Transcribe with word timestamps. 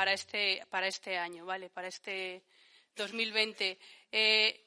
para, 0.00 0.14
este, 0.14 0.62
para 0.70 0.86
este 0.86 1.18
año, 1.18 1.44
¿vale? 1.44 1.68
Para 1.68 1.88
este 1.88 2.42
2020. 2.96 3.78
Eh, 4.10 4.64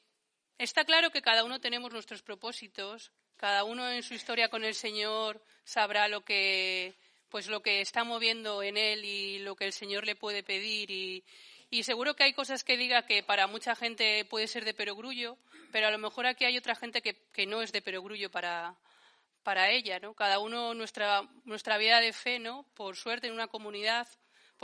está 0.58 0.84
claro 0.84 1.10
que 1.10 1.22
cada 1.22 1.42
uno 1.42 1.60
tenemos 1.60 1.92
nuestros 1.92 2.22
propósitos, 2.22 3.10
cada 3.34 3.64
uno 3.64 3.90
en 3.90 4.04
su 4.04 4.14
historia 4.14 4.48
con 4.48 4.62
el 4.62 4.76
Señor 4.76 5.42
sabrá 5.64 6.06
lo 6.06 6.24
que, 6.24 6.94
pues 7.30 7.48
lo 7.48 7.62
que 7.62 7.80
está 7.80 8.04
moviendo 8.04 8.62
en 8.62 8.76
él 8.76 9.04
y 9.04 9.40
lo 9.40 9.56
que 9.56 9.64
el 9.64 9.72
Señor 9.72 10.06
le 10.06 10.14
puede 10.14 10.44
pedir 10.44 10.92
y, 10.92 11.24
y 11.68 11.82
seguro 11.82 12.14
que 12.14 12.22
hay 12.22 12.32
cosas 12.32 12.62
que 12.62 12.76
diga 12.76 13.04
que 13.04 13.24
para 13.24 13.48
mucha 13.48 13.74
gente 13.74 14.24
puede 14.26 14.46
ser 14.46 14.64
de 14.64 14.72
perogrullo, 14.72 15.36
pero 15.72 15.88
a 15.88 15.90
lo 15.90 15.98
mejor 15.98 16.26
aquí 16.26 16.44
hay 16.44 16.56
otra 16.56 16.76
gente 16.76 17.02
que, 17.02 17.16
que 17.32 17.44
no 17.44 17.60
es 17.60 17.72
de 17.72 17.82
perogrullo 17.82 18.30
para, 18.30 18.76
para 19.42 19.68
ella, 19.72 19.98
¿no? 19.98 20.14
Cada 20.14 20.38
uno 20.38 20.74
nuestra 20.74 21.28
nuestra 21.44 21.76
vida 21.76 22.00
de 22.00 22.12
fe, 22.12 22.38
¿no? 22.38 22.64
Por 22.74 22.94
suerte 22.94 23.26
en 23.26 23.32
una 23.32 23.48
comunidad, 23.48 24.06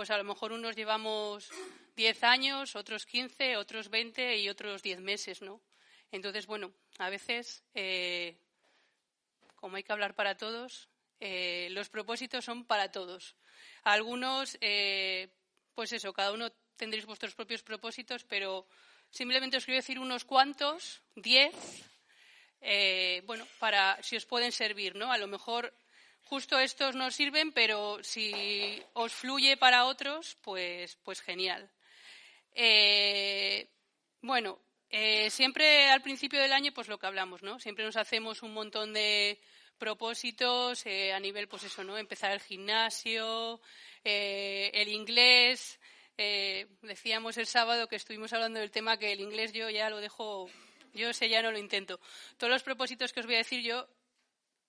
pues 0.01 0.11
a 0.11 0.17
lo 0.17 0.25
mejor 0.25 0.53
unos 0.53 0.77
llevamos 0.77 1.51
10 1.95 2.25
años, 2.25 2.75
otros 2.75 3.05
15, 3.05 3.59
otros 3.59 3.91
20 3.91 4.39
y 4.39 4.49
otros 4.49 4.83
10 4.83 5.03
meses, 5.03 5.43
¿no? 5.43 5.61
Entonces, 6.11 6.47
bueno, 6.47 6.73
a 6.97 7.11
veces, 7.11 7.63
eh, 7.75 8.39
como 9.57 9.77
hay 9.77 9.83
que 9.83 9.93
hablar 9.93 10.15
para 10.15 10.39
todos, 10.39 10.89
eh, 11.21 11.69
los 11.73 11.91
propósitos 11.91 12.47
son 12.47 12.65
para 12.65 12.91
todos. 12.91 13.37
Algunos, 13.83 14.57
eh, 14.63 15.29
pues 15.75 15.93
eso, 15.93 16.15
cada 16.15 16.33
uno 16.33 16.51
tendréis 16.77 17.05
vuestros 17.05 17.35
propios 17.35 17.63
propósitos, 17.63 18.25
pero 18.25 18.67
simplemente 19.11 19.59
os 19.59 19.67
quiero 19.67 19.83
decir 19.83 19.99
unos 19.99 20.25
cuantos, 20.25 21.03
10, 21.17 21.55
eh, 22.63 23.23
bueno, 23.27 23.47
para 23.59 24.03
si 24.03 24.17
os 24.17 24.25
pueden 24.25 24.51
servir, 24.51 24.97
¿no? 24.97 25.13
A 25.13 25.19
lo 25.19 25.27
mejor 25.27 25.75
justo 26.31 26.61
estos 26.61 26.95
no 26.95 27.11
sirven, 27.11 27.51
pero 27.51 27.99
si 28.05 28.81
os 28.93 29.13
fluye 29.13 29.57
para 29.57 29.87
otros, 29.87 30.37
pues, 30.43 30.97
pues 31.03 31.21
genial. 31.21 31.69
Eh, 32.55 33.69
bueno, 34.23 34.61
eh, 34.91 35.29
siempre 35.31 35.91
al 35.91 36.03
principio 36.03 36.41
del 36.41 36.53
año, 36.53 36.71
pues 36.73 36.87
lo 36.87 37.01
que 37.01 37.09
hablamos, 37.09 37.43
¿no? 37.43 37.59
Siempre 37.59 37.85
nos 37.85 37.97
hacemos 37.97 38.45
un 38.45 38.55
montón 38.55 38.93
de 38.93 39.41
propósitos 39.77 40.87
eh, 40.87 41.13
a 41.13 41.19
nivel, 41.19 41.49
pues 41.49 41.65
eso, 41.65 41.83
¿no? 41.83 41.99
Empezar 41.99 42.31
el 42.31 42.41
gimnasio, 42.41 43.61
el 44.05 44.89
inglés. 44.89 45.81
Decíamos 46.17 47.39
el 47.39 47.47
sábado 47.47 47.89
que 47.89 47.97
estuvimos 47.97 48.33
hablando 48.33 48.61
del 48.61 48.71
tema 48.71 48.99
que 48.99 49.11
el 49.11 49.21
inglés 49.21 49.53
yo 49.53 49.69
ya 49.69 49.91
lo 49.91 49.99
dejo, 49.99 50.49
yo 50.95 51.11
ese 51.11 51.29
ya 51.29 51.43
no 51.43 51.51
lo 51.51 51.59
intento. 51.59 51.99
Todos 52.37 52.53
los 52.53 52.63
propósitos 52.63 53.13
que 53.13 53.19
os 53.19 53.27
voy 53.27 53.35
a 53.35 53.39
decir 53.39 53.63
yo 53.65 53.89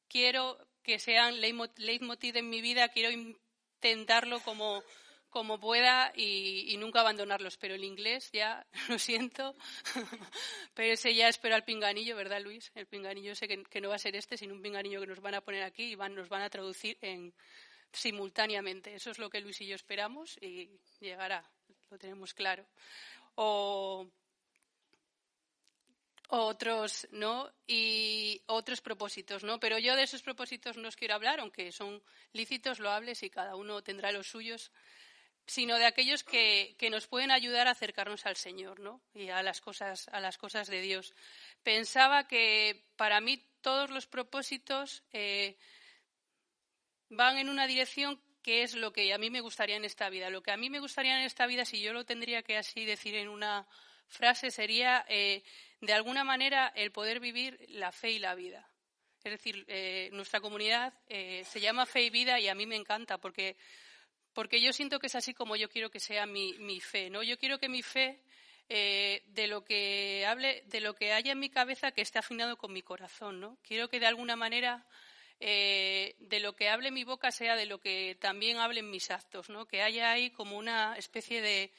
quiero 0.07 0.70
que 0.83 0.99
sean 0.99 1.35
leitmo- 1.41 1.71
leitmotiv 1.77 2.37
en 2.37 2.49
mi 2.49 2.61
vida, 2.61 2.89
quiero 2.89 3.11
intentarlo 3.11 4.39
como, 4.41 4.83
como 5.29 5.59
pueda 5.59 6.11
y, 6.15 6.71
y 6.71 6.77
nunca 6.77 7.01
abandonarlos. 7.01 7.57
Pero 7.57 7.75
el 7.75 7.83
inglés 7.83 8.29
ya, 8.31 8.65
lo 8.89 8.99
siento, 8.99 9.55
pero 10.73 10.93
ese 10.93 11.13
ya 11.15 11.27
espero 11.27 11.55
al 11.55 11.63
pinganillo, 11.63 12.15
¿verdad, 12.15 12.41
Luis? 12.41 12.71
El 12.75 12.87
pinganillo 12.87 13.35
sé 13.35 13.47
que, 13.47 13.63
que 13.63 13.81
no 13.81 13.89
va 13.89 13.95
a 13.95 13.99
ser 13.99 14.15
este, 14.15 14.37
sino 14.37 14.53
un 14.53 14.61
pinganillo 14.61 15.01
que 15.01 15.07
nos 15.07 15.21
van 15.21 15.35
a 15.35 15.41
poner 15.41 15.63
aquí 15.63 15.83
y 15.83 15.95
van, 15.95 16.15
nos 16.15 16.29
van 16.29 16.41
a 16.41 16.49
traducir 16.49 16.97
en, 17.01 17.33
simultáneamente. 17.93 18.93
Eso 18.95 19.11
es 19.11 19.19
lo 19.19 19.29
que 19.29 19.41
Luis 19.41 19.61
y 19.61 19.67
yo 19.67 19.75
esperamos 19.75 20.37
y 20.41 20.69
llegará, 20.99 21.49
lo 21.89 21.97
tenemos 21.97 22.33
claro. 22.33 22.65
O 23.35 24.07
otros 26.33 27.07
no 27.11 27.51
y 27.67 28.41
otros 28.45 28.79
propósitos 28.79 29.43
no 29.43 29.59
pero 29.59 29.77
yo 29.77 29.97
de 29.97 30.03
esos 30.03 30.23
propósitos 30.23 30.77
no 30.77 30.87
os 30.87 30.95
quiero 30.95 31.13
hablar 31.13 31.41
aunque 31.41 31.71
son 31.73 32.01
lícitos 32.31 32.79
loables 32.79 33.21
y 33.23 33.29
cada 33.29 33.55
uno 33.55 33.83
tendrá 33.83 34.13
los 34.13 34.27
suyos 34.27 34.71
sino 35.45 35.77
de 35.77 35.85
aquellos 35.85 36.23
que, 36.23 36.75
que 36.77 36.89
nos 36.89 37.07
pueden 37.07 37.31
ayudar 37.31 37.67
a 37.67 37.71
acercarnos 37.71 38.25
al 38.25 38.37
Señor 38.37 38.79
¿no? 38.79 39.01
y 39.13 39.27
a 39.27 39.43
las 39.43 39.59
cosas 39.59 40.07
a 40.09 40.21
las 40.21 40.37
cosas 40.37 40.67
de 40.67 40.79
Dios. 40.81 41.13
Pensaba 41.63 42.27
que 42.27 42.85
para 42.95 43.19
mí 43.19 43.43
todos 43.59 43.89
los 43.89 44.07
propósitos 44.07 45.03
eh, 45.11 45.57
van 47.09 47.37
en 47.39 47.49
una 47.49 47.67
dirección 47.67 48.21
que 48.41 48.63
es 48.63 48.75
lo 48.75 48.93
que 48.93 49.13
a 49.13 49.17
mí 49.17 49.29
me 49.29 49.41
gustaría 49.41 49.75
en 49.75 49.83
esta 49.85 50.09
vida. 50.09 50.29
Lo 50.29 50.41
que 50.41 50.51
a 50.51 50.57
mí 50.57 50.69
me 50.69 50.79
gustaría 50.79 51.19
en 51.19 51.25
esta 51.25 51.45
vida 51.45 51.65
si 51.65 51.81
yo 51.81 51.91
lo 51.91 52.05
tendría 52.05 52.41
que 52.43 52.57
así 52.57 52.85
decir 52.85 53.15
en 53.15 53.27
una 53.27 53.67
frase 54.11 54.51
sería 54.51 55.05
eh, 55.07 55.41
de 55.79 55.93
alguna 55.93 56.23
manera 56.23 56.71
el 56.75 56.91
poder 56.91 57.19
vivir 57.19 57.57
la 57.69 57.91
fe 57.91 58.11
y 58.11 58.19
la 58.19 58.35
vida. 58.35 58.67
Es 59.23 59.31
decir, 59.31 59.65
eh, 59.67 60.09
nuestra 60.13 60.41
comunidad 60.41 60.93
eh, 61.07 61.43
se 61.45 61.61
llama 61.61 61.85
Fe 61.85 62.03
y 62.03 62.09
Vida 62.09 62.39
y 62.39 62.47
a 62.47 62.55
mí 62.55 62.65
me 62.65 62.75
encanta 62.75 63.19
porque, 63.19 63.55
porque 64.33 64.61
yo 64.61 64.73
siento 64.73 64.99
que 64.99 65.07
es 65.07 65.15
así 65.15 65.33
como 65.33 65.55
yo 65.55 65.69
quiero 65.69 65.89
que 65.89 65.99
sea 65.99 66.25
mi, 66.25 66.53
mi 66.59 66.79
fe. 66.79 67.09
¿no? 67.09 67.23
Yo 67.23 67.37
quiero 67.37 67.59
que 67.59 67.69
mi 67.69 67.81
fe, 67.81 68.19
de 68.67 69.47
lo 69.47 69.65
que 69.65 70.25
hable, 70.25 70.63
de 70.67 70.79
lo 70.79 70.95
que 70.95 71.11
haya 71.11 71.33
en 71.33 71.39
mi 71.39 71.49
cabeza, 71.49 71.91
que 71.91 72.01
esté 72.01 72.19
afinado 72.19 72.57
con 72.57 72.71
mi 72.71 72.81
corazón. 72.81 73.39
¿no? 73.39 73.57
Quiero 73.63 73.89
que 73.89 73.99
de 73.99 74.07
alguna 74.07 74.35
manera 74.35 74.87
de 75.39 76.39
lo 76.41 76.55
que 76.55 76.69
hable 76.69 76.89
mi 76.89 77.03
boca 77.03 77.31
sea 77.31 77.55
de 77.55 77.65
lo 77.65 77.79
que 77.79 78.17
también 78.19 78.57
hablen 78.57 78.89
mis 78.89 79.11
actos, 79.11 79.49
¿no? 79.49 79.65
que 79.67 79.81
haya 79.81 80.11
ahí 80.11 80.31
como 80.31 80.57
una 80.57 80.95
especie 80.97 81.41
de 81.41 81.71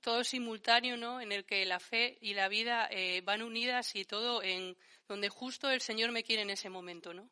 todo 0.00 0.24
simultáneo, 0.24 0.96
¿no? 0.96 1.20
En 1.20 1.32
el 1.32 1.44
que 1.44 1.64
la 1.64 1.80
fe 1.80 2.18
y 2.20 2.34
la 2.34 2.48
vida 2.48 2.88
eh, 2.90 3.20
van 3.22 3.42
unidas 3.42 3.94
y 3.96 4.04
todo 4.04 4.42
en 4.42 4.76
donde 5.06 5.28
justo 5.28 5.70
el 5.70 5.80
Señor 5.80 6.12
me 6.12 6.22
quiere 6.22 6.42
en 6.42 6.50
ese 6.50 6.70
momento, 6.70 7.14
¿no? 7.14 7.28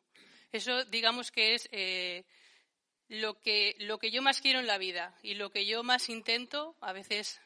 Eso, 0.51 0.85
digamos 0.85 1.31
que 1.31 1.53
es 1.53 1.67
eh, 1.71 2.25
lo 3.07 3.39
que 3.39 3.75
lo 3.79 3.99
que 3.99 4.11
yo 4.11 4.21
más 4.21 4.41
quiero 4.41 4.59
en 4.59 4.67
la 4.67 4.77
vida 4.77 5.17
y 5.21 5.35
lo 5.35 5.51
que 5.51 5.65
yo 5.65 5.83
más 5.83 6.09
intento, 6.09 6.75
a 6.81 6.93
veces 6.93 7.39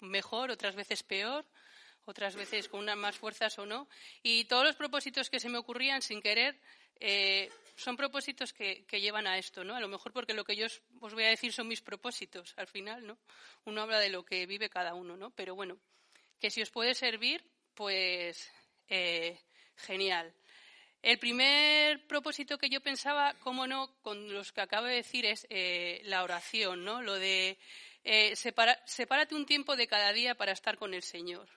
mejor, 0.00 0.50
otras 0.50 0.74
veces 0.74 1.02
peor, 1.02 1.44
otras 2.04 2.36
veces 2.36 2.68
con 2.68 2.80
unas 2.80 2.96
más 2.96 3.16
fuerzas 3.16 3.58
o 3.58 3.66
no. 3.66 3.88
Y 4.22 4.44
todos 4.44 4.64
los 4.64 4.76
propósitos 4.76 5.30
que 5.30 5.40
se 5.40 5.48
me 5.48 5.58
ocurrían 5.58 6.02
sin 6.02 6.22
querer 6.22 6.58
eh, 7.00 7.50
son 7.78 7.96
propósitos 7.96 8.52
que, 8.52 8.84
llevan 8.90 9.26
a 9.28 9.38
esto, 9.38 9.62
¿no? 9.62 9.76
A 9.76 9.80
lo 9.80 9.88
mejor 9.88 10.12
porque 10.12 10.34
lo 10.34 10.44
que 10.44 10.56
yo 10.56 10.66
os, 10.66 10.82
os, 11.00 11.14
voy 11.14 11.24
a 11.24 11.28
decir 11.28 11.52
son 11.52 11.68
mis 11.68 11.80
propósitos 11.80 12.52
al 12.56 12.66
final, 12.66 13.06
¿no? 13.06 13.18
Uno 13.64 13.82
habla 13.82 14.00
de 14.00 14.08
lo 14.08 14.24
que 14.24 14.46
vive 14.46 14.68
cada 14.68 14.94
uno, 14.94 15.16
¿no? 15.16 15.30
Pero 15.30 15.54
bueno, 15.54 15.78
que 16.40 16.50
si 16.50 16.60
os 16.60 16.70
puede 16.70 16.94
servir, 16.94 17.44
pues 17.74 18.50
eh, 18.88 19.40
genial. 19.76 20.34
El 21.02 21.18
primer 21.20 22.04
propósito 22.08 22.58
que 22.58 22.68
yo 22.68 22.80
pensaba, 22.80 23.34
cómo 23.40 23.68
no, 23.68 23.94
con 24.02 24.32
los 24.32 24.50
que 24.52 24.60
acabo 24.60 24.86
de 24.86 24.96
decir, 24.96 25.24
es 25.24 25.46
eh, 25.48 26.00
la 26.04 26.24
oración, 26.24 26.84
¿no? 26.84 27.00
Lo 27.00 27.14
de 27.14 27.58
eh, 28.02 28.34
separa, 28.34 28.82
sepárate 28.86 29.36
un 29.36 29.46
tiempo 29.46 29.76
de 29.76 29.86
cada 29.86 30.12
día 30.12 30.34
para 30.34 30.50
estar 30.50 30.76
con 30.78 30.94
el 30.94 31.04
Señor. 31.04 31.48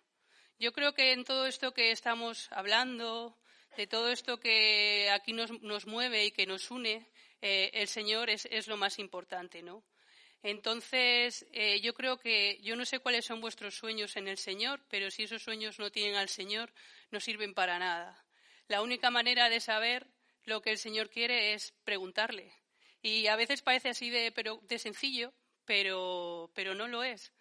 Yo 0.60 0.72
creo 0.72 0.94
que 0.94 1.14
en 1.14 1.24
todo 1.24 1.48
esto 1.48 1.74
que 1.74 1.90
estamos 1.90 2.52
hablando, 2.52 3.36
de 3.78 3.88
todo 3.88 4.10
esto 4.10 4.40
que 4.40 5.10
aquí 5.12 5.34
nos, 5.34 5.62
nos 5.62 5.88
mueve 5.88 6.26
y 6.26 6.32
que 6.32 6.46
nos 6.46 6.72
une, 6.72 7.08
eh, 7.42 7.72
el 7.74 7.88
Señor 7.88 8.30
es, 8.30 8.68
lo 8.68 8.78
más 8.78 9.00
importante, 9.00 9.62
¿no? 9.64 9.84
Entonces, 10.44 11.46
eh, 11.52 11.80
yo 11.82 11.94
creo 11.94 12.18
que 12.18 12.60
yo 12.62 12.76
no 12.76 12.86
sé 12.86 13.00
cuáles 13.00 13.26
son 13.26 13.42
vuestros 13.42 13.76
sueños 13.76 14.16
en 14.18 14.28
el 14.28 14.38
Señor, 14.38 14.84
pero 14.90 15.12
si 15.12 15.24
esos 15.24 15.44
sueños 15.44 15.80
no 15.80 15.92
tienen 15.92 16.16
al 16.16 16.30
Señor, 16.30 16.74
no 17.12 17.20
sirven 17.20 17.54
para 17.54 17.78
nada. 17.80 18.26
La 18.68 18.82
única 18.82 19.12
manera 19.12 19.50
de 19.50 19.60
saber 19.60 20.08
lo 20.46 20.62
que 20.62 20.72
el 20.72 20.78
Señor 20.78 21.10
quiere 21.10 21.54
es 21.54 21.74
preguntarle. 21.84 22.54
Y 23.02 23.28
a 23.28 23.36
veces 23.36 23.62
parece 23.62 23.90
así 23.90 24.10
de, 24.10 24.32
pero, 24.32 24.60
de 24.64 24.80
sencillo, 24.80 25.34
pero, 25.66 26.52
pero 26.56 26.74
no 26.76 26.88
lo 26.88 27.04
es. 27.04 27.34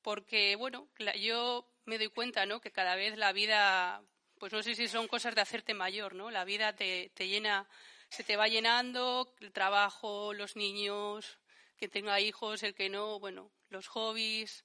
Porque, 0.00 0.56
bueno, 0.56 0.88
yo 1.20 1.68
me 1.84 1.98
doy 1.98 2.08
cuenta, 2.08 2.46
¿no? 2.46 2.60
Que 2.60 2.72
cada 2.72 2.96
vez 2.96 3.16
la 3.16 3.32
vida 3.32 4.02
pues 4.42 4.52
no 4.52 4.60
sé 4.60 4.74
si 4.74 4.88
son 4.88 5.06
cosas 5.06 5.36
de 5.36 5.40
hacerte 5.40 5.72
mayor, 5.72 6.16
¿no? 6.16 6.28
La 6.28 6.44
vida 6.44 6.74
te, 6.74 7.12
te, 7.14 7.28
llena, 7.28 7.68
se 8.08 8.24
te 8.24 8.36
va 8.36 8.48
llenando, 8.48 9.32
el 9.38 9.52
trabajo, 9.52 10.34
los 10.34 10.56
niños, 10.56 11.38
que 11.76 11.86
tenga 11.86 12.18
hijos, 12.18 12.64
el 12.64 12.74
que 12.74 12.88
no, 12.88 13.20
bueno, 13.20 13.52
los 13.70 13.86
hobbies, 13.86 14.64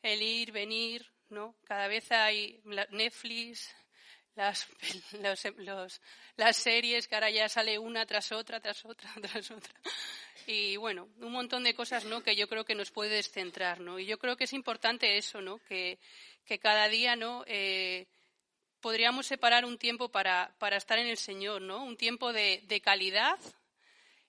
el 0.00 0.22
ir, 0.22 0.52
venir, 0.52 1.12
¿no? 1.28 1.54
Cada 1.66 1.86
vez 1.86 2.10
hay 2.12 2.62
Netflix, 2.64 3.68
las, 4.36 4.66
las 6.36 6.56
series, 6.56 7.06
que 7.06 7.14
ahora 7.14 7.28
ya 7.28 7.46
sale 7.50 7.78
una 7.78 8.06
tras 8.06 8.32
otra, 8.32 8.58
tras 8.58 8.86
otra, 8.86 9.10
tras 9.20 9.50
otra. 9.50 9.74
Y 10.46 10.78
bueno, 10.78 11.10
un 11.18 11.32
montón 11.32 11.62
de 11.62 11.74
cosas, 11.74 12.06
¿no? 12.06 12.22
Que 12.22 12.36
yo 12.36 12.48
creo 12.48 12.64
que 12.64 12.74
nos 12.74 12.90
puede 12.90 13.16
descentrar, 13.16 13.80
¿no? 13.80 13.98
Y 13.98 14.06
yo 14.06 14.18
creo 14.18 14.38
que 14.38 14.44
es 14.44 14.54
importante 14.54 15.18
eso, 15.18 15.42
¿no? 15.42 15.58
Que, 15.58 15.98
que 16.46 16.58
cada 16.58 16.88
día, 16.88 17.16
¿no? 17.16 17.44
Eh, 17.46 18.06
podríamos 18.80 19.26
separar 19.26 19.64
un 19.64 19.78
tiempo 19.78 20.10
para, 20.10 20.54
para, 20.58 20.76
estar 20.76 20.98
en 20.98 21.06
el 21.06 21.16
Señor, 21.16 21.62
¿no? 21.62 21.84
Un 21.84 21.96
tiempo 21.96 22.32
de, 22.32 22.80
calidad 22.82 23.38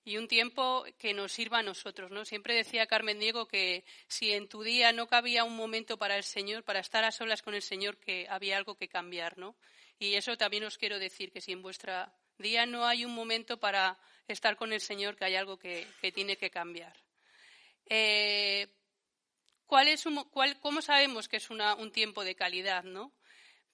y 0.04 0.16
un 0.16 0.28
tiempo 0.28 0.84
que 0.98 1.14
nos 1.14 1.32
sirva 1.32 1.58
a 1.58 1.62
nosotros, 1.62 2.10
¿no? 2.10 2.24
Siempre 2.24 2.54
decía 2.54 2.86
Carmen 2.86 3.18
Diego 3.18 3.46
que 3.46 3.84
si 4.08 4.32
en 4.32 4.48
tu 4.48 4.62
día 4.62 4.92
no 4.92 5.06
cabía 5.06 5.44
un 5.44 5.56
momento 5.56 5.96
para 5.96 6.16
el 6.16 6.24
Señor, 6.24 6.64
para 6.64 6.80
estar 6.80 7.04
a 7.04 7.12
solas 7.12 7.42
con 7.42 7.54
el 7.54 7.62
Señor, 7.62 7.98
que 7.98 8.26
había 8.28 8.56
algo 8.56 8.76
que 8.76 8.88
cambiar, 8.88 9.38
¿no? 9.38 9.56
Y 9.98 10.14
eso 10.14 10.36
también 10.36 10.64
os 10.64 10.78
quiero 10.78 10.98
decir, 10.98 11.30
que 11.32 11.40
si 11.40 11.52
en 11.52 11.62
vuestra 11.62 12.14
día 12.38 12.66
no 12.66 12.86
hay 12.86 13.04
un 13.04 13.14
momento 13.14 13.58
para 13.58 13.98
estar 14.26 14.56
con 14.56 14.72
el 14.72 14.80
Señor, 14.80 15.16
que 15.16 15.24
hay 15.24 15.36
algo 15.36 15.58
que, 15.58 15.86
tiene 16.14 16.36
que 16.36 16.50
cambiar. 16.50 16.96
Eh, 17.86 18.68
¿cuál 19.66 19.88
es 19.88 20.04
cuál, 20.30 20.58
¿Cómo 20.60 20.82
sabemos 20.82 21.28
que 21.28 21.36
es 21.36 21.48
un 21.50 21.92
tiempo 21.92 22.24
de 22.24 22.34
calidad, 22.34 22.82
no? 22.84 23.12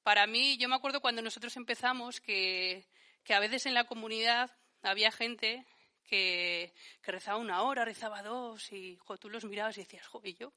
Para 0.08 0.26
mí, 0.26 0.56
yo 0.56 0.70
me 0.70 0.74
acuerdo 0.74 1.02
cuando 1.02 1.20
nosotros 1.20 1.54
empezamos 1.58 2.22
que, 2.22 2.86
a 3.28 3.40
veces 3.40 3.66
en 3.66 3.74
la 3.74 3.84
comunidad 3.84 4.50
había 4.80 5.12
gente 5.12 5.66
que, 6.02 6.72
rezaba 7.02 7.36
una 7.36 7.60
hora, 7.60 7.84
rezaba 7.84 8.22
dos, 8.22 8.72
y 8.72 8.98
tú 9.20 9.28
los 9.28 9.44
mirabas 9.44 9.76
y 9.76 9.82
decías, 9.82 10.06
jo, 10.06 10.22
y 10.24 10.32
yo, 10.32 10.54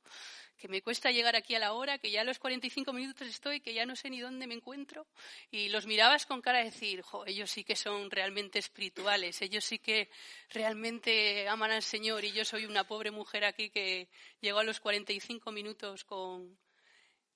que 0.56 0.69
me 0.69 0.81
cuesta 0.81 1.12
llegar 1.12 1.36
aquí 1.36 1.53
a 1.53 1.59
la 1.59 1.74
hora, 1.74 1.98
que 1.98 2.12
ya 2.12 2.21
a 2.21 2.24
los 2.24 2.39
45 2.39 2.94
minutos 2.94 3.27
estoy, 3.27 3.59
que 3.59 3.74
ya 3.74 3.86
no 3.86 3.98
sé 3.98 4.09
ni 4.09 4.21
dónde 4.21 4.48
me 4.48 4.53
encuentro, 4.53 5.06
y 5.50 5.68
los 5.68 5.86
mirabas 5.86 6.25
con 6.25 6.39
cara 6.39 6.59
de 6.59 6.71
decir, 6.71 7.01
jo, 7.01 7.25
ellos 7.25 7.51
sí 7.51 7.65
que 7.65 7.75
son 7.75 8.09
realmente 8.09 8.57
espirituales, 8.57 9.42
ellos 9.42 9.65
sí 9.65 9.80
que 9.80 10.09
realmente 10.51 11.50
aman 11.50 11.71
al 11.71 11.83
Señor, 11.83 12.24
y 12.24 12.31
yo 12.31 12.45
soy 12.45 12.63
una 12.63 12.86
pobre 12.86 13.12
mujer 13.12 13.44
aquí 13.44 13.69
que 13.69 14.07
llegó 14.39 14.59
a 14.59 14.63
los 14.63 14.80
45 14.80 15.51
minutos 15.51 16.06
con... 16.06 16.57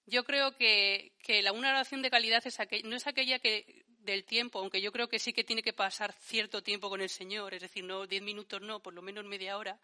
Yo 0.06 0.24
creo 0.24 0.56
que, 0.56 1.14
la, 1.44 1.52
una 1.52 1.70
oración 1.70 2.02
de 2.02 2.12
calidad 2.12 2.46
es 2.46 2.58
no 2.84 2.96
es 2.96 3.08
aquella 3.08 3.40
que 3.40 3.86
del 4.00 4.24
tiempo, 4.24 4.60
aunque 4.60 4.82
yo 4.82 4.92
creo 4.92 5.10
que 5.10 5.18
sí 5.18 5.34
que 5.34 5.44
tiene 5.44 5.64
que 5.64 5.74
pasar 5.74 6.14
cierto 6.14 6.62
tiempo 6.62 6.90
con 6.90 7.02
el 7.02 7.10
Señor, 7.10 7.56
es 7.56 7.62
decir, 7.62 7.84
no 7.84 8.06
diez 8.06 8.22
minutos, 8.22 8.62
no, 8.62 8.80
por 8.80 8.94
lo 8.94 9.02
menos 9.02 9.26
media 9.26 9.58
hora, 9.58 9.80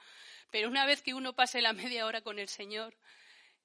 pero 0.52 0.68
una 0.68 0.86
vez 0.86 1.02
que 1.02 1.16
uno 1.16 1.34
pase 1.34 1.62
la 1.62 1.74
media 1.74 2.06
hora 2.06 2.22
con 2.22 2.38
el 2.38 2.48
Señor, 2.48 2.96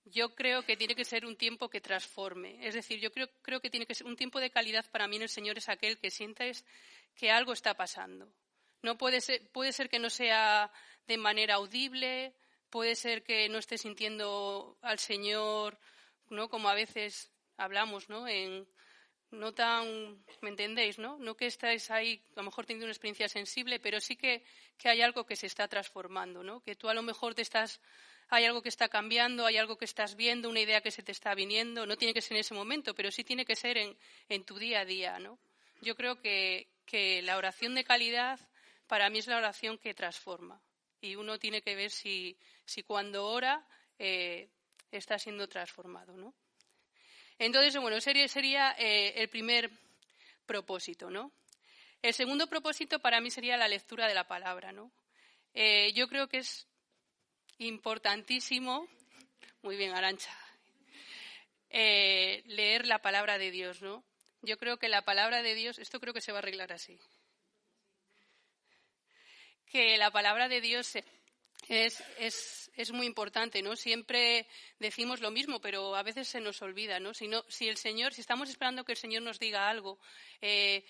yo 0.06 0.34
creo 0.34 0.62
que 0.62 0.76
tiene 0.76 0.94
que 0.94 1.04
ser 1.04 1.26
un 1.26 1.36
tiempo 1.36 1.68
que 1.68 1.80
transforme. 1.80 2.64
Es 2.66 2.74
decir, 2.74 3.00
yo 3.00 3.10
creo, 3.10 3.28
creo 3.42 3.60
que 3.60 3.70
tiene 3.70 3.86
que 3.86 3.94
ser 3.94 4.06
un 4.06 4.16
tiempo 4.16 4.38
de 4.40 4.50
calidad 4.50 4.84
para 4.90 5.08
mí 5.08 5.16
en 5.16 5.22
el 5.22 5.28
Señor 5.28 5.58
es 5.58 5.68
aquel 5.68 5.98
que 5.98 6.10
sientes 6.10 6.64
que 7.16 7.30
algo 7.30 7.52
está 7.52 7.74
pasando. 7.74 8.32
No 8.82 8.96
puede 8.96 9.20
ser, 9.20 9.50
puede 9.50 9.72
ser 9.72 9.88
que 9.88 9.98
no 9.98 10.08
sea 10.08 10.70
de 11.08 11.18
manera 11.18 11.54
audible, 11.54 12.34
puede 12.70 12.94
ser 12.94 13.24
que 13.24 13.48
no 13.48 13.58
esté 13.58 13.78
sintiendo 13.78 14.78
al 14.80 14.98
Señor, 14.98 15.78
¿no? 16.30 16.48
Como 16.48 16.68
a 16.68 16.74
veces 16.74 17.30
hablamos, 17.56 18.08
¿no? 18.08 18.28
En, 18.28 18.66
no 19.30 19.52
tan, 19.52 20.24
¿me 20.40 20.50
entendéis? 20.50 20.98
No, 20.98 21.18
no 21.18 21.36
que 21.36 21.46
estáis 21.46 21.90
ahí 21.90 22.22
a 22.32 22.40
lo 22.40 22.44
mejor 22.44 22.64
teniendo 22.64 22.86
una 22.86 22.92
experiencia 22.92 23.28
sensible, 23.28 23.80
pero 23.80 24.00
sí 24.00 24.16
que, 24.16 24.44
que, 24.78 24.88
hay 24.88 25.02
algo 25.02 25.26
que 25.26 25.36
se 25.36 25.46
está 25.46 25.68
transformando, 25.68 26.42
¿no? 26.42 26.60
Que 26.60 26.76
tú 26.76 26.88
a 26.88 26.94
lo 26.94 27.02
mejor 27.02 27.34
te 27.34 27.42
estás, 27.42 27.80
hay 28.28 28.44
algo 28.44 28.62
que 28.62 28.68
está 28.68 28.88
cambiando, 28.88 29.46
hay 29.46 29.56
algo 29.56 29.76
que 29.76 29.84
estás 29.84 30.16
viendo, 30.16 30.48
una 30.48 30.60
idea 30.60 30.80
que 30.80 30.90
se 30.90 31.02
te 31.02 31.12
está 31.12 31.34
viniendo, 31.34 31.86
no 31.86 31.96
tiene 31.96 32.14
que 32.14 32.22
ser 32.22 32.36
en 32.36 32.40
ese 32.40 32.54
momento, 32.54 32.94
pero 32.94 33.10
sí 33.10 33.24
tiene 33.24 33.44
que 33.44 33.56
ser 33.56 33.76
en, 33.78 33.96
en 34.28 34.44
tu 34.44 34.58
día 34.58 34.80
a 34.80 34.84
día, 34.84 35.18
¿no? 35.18 35.38
Yo 35.80 35.96
creo 35.96 36.20
que, 36.20 36.68
que, 36.86 37.20
la 37.22 37.36
oración 37.36 37.74
de 37.74 37.84
calidad 37.84 38.40
para 38.86 39.10
mí 39.10 39.18
es 39.18 39.26
la 39.26 39.36
oración 39.36 39.78
que 39.78 39.94
transforma 39.94 40.62
y 41.00 41.16
uno 41.16 41.38
tiene 41.38 41.60
que 41.60 41.74
ver 41.74 41.90
si, 41.90 42.38
si 42.64 42.82
cuando 42.82 43.26
ora 43.26 43.66
eh, 43.98 44.48
está 44.90 45.18
siendo 45.18 45.48
transformado, 45.48 46.16
¿no? 46.16 46.34
Entonces, 47.38 47.76
bueno, 47.80 48.00
sería, 48.00 48.28
sería 48.28 48.74
eh, 48.78 49.14
el 49.16 49.28
primer 49.28 49.70
propósito, 50.46 51.10
¿no? 51.10 51.32
El 52.02 52.14
segundo 52.14 52.46
propósito 52.46 53.00
para 53.00 53.20
mí 53.20 53.30
sería 53.30 53.56
la 53.56 53.68
lectura 53.68 54.06
de 54.06 54.14
la 54.14 54.26
palabra, 54.26 54.72
¿no? 54.72 54.92
Eh, 55.52 55.92
yo 55.94 56.08
creo 56.08 56.28
que 56.28 56.38
es 56.38 56.66
importantísimo, 57.58 58.88
muy 59.62 59.76
bien, 59.76 59.94
Arancha, 59.94 60.30
eh, 61.70 62.42
leer 62.46 62.86
la 62.86 63.00
palabra 63.00 63.38
de 63.38 63.50
Dios, 63.50 63.82
¿no? 63.82 64.04
Yo 64.42 64.56
creo 64.58 64.78
que 64.78 64.88
la 64.88 65.02
palabra 65.02 65.42
de 65.42 65.54
Dios, 65.54 65.78
esto 65.78 65.98
creo 65.98 66.14
que 66.14 66.20
se 66.20 66.32
va 66.32 66.38
a 66.38 66.42
arreglar 66.42 66.72
así, 66.72 66.98
que 69.66 69.96
la 69.98 70.10
palabra 70.10 70.48
de 70.48 70.60
Dios 70.60 70.96
es, 71.68 72.02
es, 72.18 72.70
es, 72.74 72.92
muy 72.92 73.06
importante, 73.06 73.62
¿no? 73.62 73.76
Siempre 73.76 74.46
decimos 74.78 75.20
lo 75.20 75.30
mismo, 75.30 75.60
pero 75.60 75.96
a 75.96 76.02
veces 76.02 76.28
se 76.28 76.40
nos 76.40 76.62
olvida, 76.62 77.00
¿no? 77.00 77.14
Si, 77.14 77.28
no, 77.28 77.44
si 77.48 77.68
el 77.68 77.76
Señor, 77.76 78.14
si 78.14 78.20
estamos 78.20 78.48
esperando 78.48 78.84
que 78.84 78.92
el 78.92 78.98
Señor 78.98 79.22
nos 79.22 79.38
diga 79.38 79.68
algo, 79.68 79.98
eh, 80.40 80.84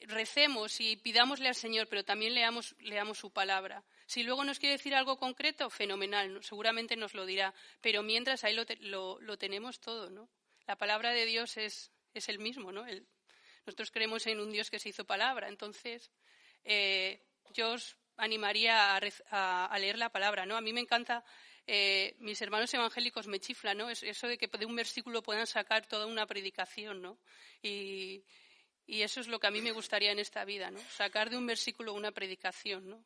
recemos 0.00 0.80
y 0.80 0.96
pidámosle 0.96 1.48
al 1.48 1.54
Señor, 1.54 1.88
pero 1.88 2.04
también 2.04 2.34
leamos, 2.34 2.74
leamos 2.80 3.18
su 3.18 3.30
palabra. 3.30 3.84
Si 4.06 4.22
luego 4.22 4.44
nos 4.44 4.58
quiere 4.58 4.76
decir 4.76 4.94
algo 4.94 5.18
concreto, 5.18 5.68
fenomenal, 5.68 6.42
seguramente 6.42 6.96
nos 6.96 7.14
lo 7.14 7.26
dirá, 7.26 7.54
pero 7.80 8.02
mientras 8.02 8.44
ahí 8.44 8.54
lo, 8.54 8.64
lo, 8.80 9.20
lo, 9.20 9.36
tenemos 9.36 9.80
todo, 9.80 10.10
¿no? 10.10 10.28
La 10.66 10.76
palabra 10.76 11.12
de 11.12 11.26
Dios 11.26 11.56
es, 11.56 11.92
es 12.14 12.28
el 12.28 12.38
mismo, 12.38 12.72
¿no? 12.72 12.86
El, 12.86 13.06
nosotros 13.66 13.90
creemos 13.90 14.26
en 14.26 14.40
un 14.40 14.52
Dios 14.52 14.70
que 14.70 14.78
se 14.78 14.90
hizo 14.90 15.04
palabra, 15.04 15.48
entonces 15.48 16.10
eh, 16.64 17.20
yo 17.52 17.72
os 17.72 17.96
animaría 18.16 18.96
a, 18.96 19.78
leer 19.78 19.98
la 19.98 20.10
palabra, 20.10 20.46
¿no? 20.46 20.56
A 20.56 20.60
mí 20.60 20.72
me 20.72 20.80
encanta, 20.80 21.24
eh, 21.66 22.16
mis 22.18 22.40
hermanos 22.42 22.72
evangélicos 22.72 23.26
me 23.26 23.40
chiflan. 23.40 23.80
Eso 23.90 24.28
de 24.28 24.38
que 24.38 24.46
de 24.46 24.66
un 24.66 24.76
versículo 24.76 25.22
puedan 25.22 25.46
sacar 25.46 25.86
toda 25.86 26.06
una 26.06 26.26
predicación. 26.26 27.18
Y, 27.62 28.24
eso 28.86 29.20
es 29.20 29.26
lo 29.26 29.40
que 29.40 29.48
a 29.48 29.50
mí 29.50 29.60
me 29.60 29.72
gustaría 29.72 30.12
en 30.12 30.18
esta 30.18 30.44
vida. 30.44 30.70
Sacar 30.90 31.28
de 31.28 31.36
un 31.36 31.46
versículo 31.46 31.92
una 31.92 32.12
predicación. 32.12 33.04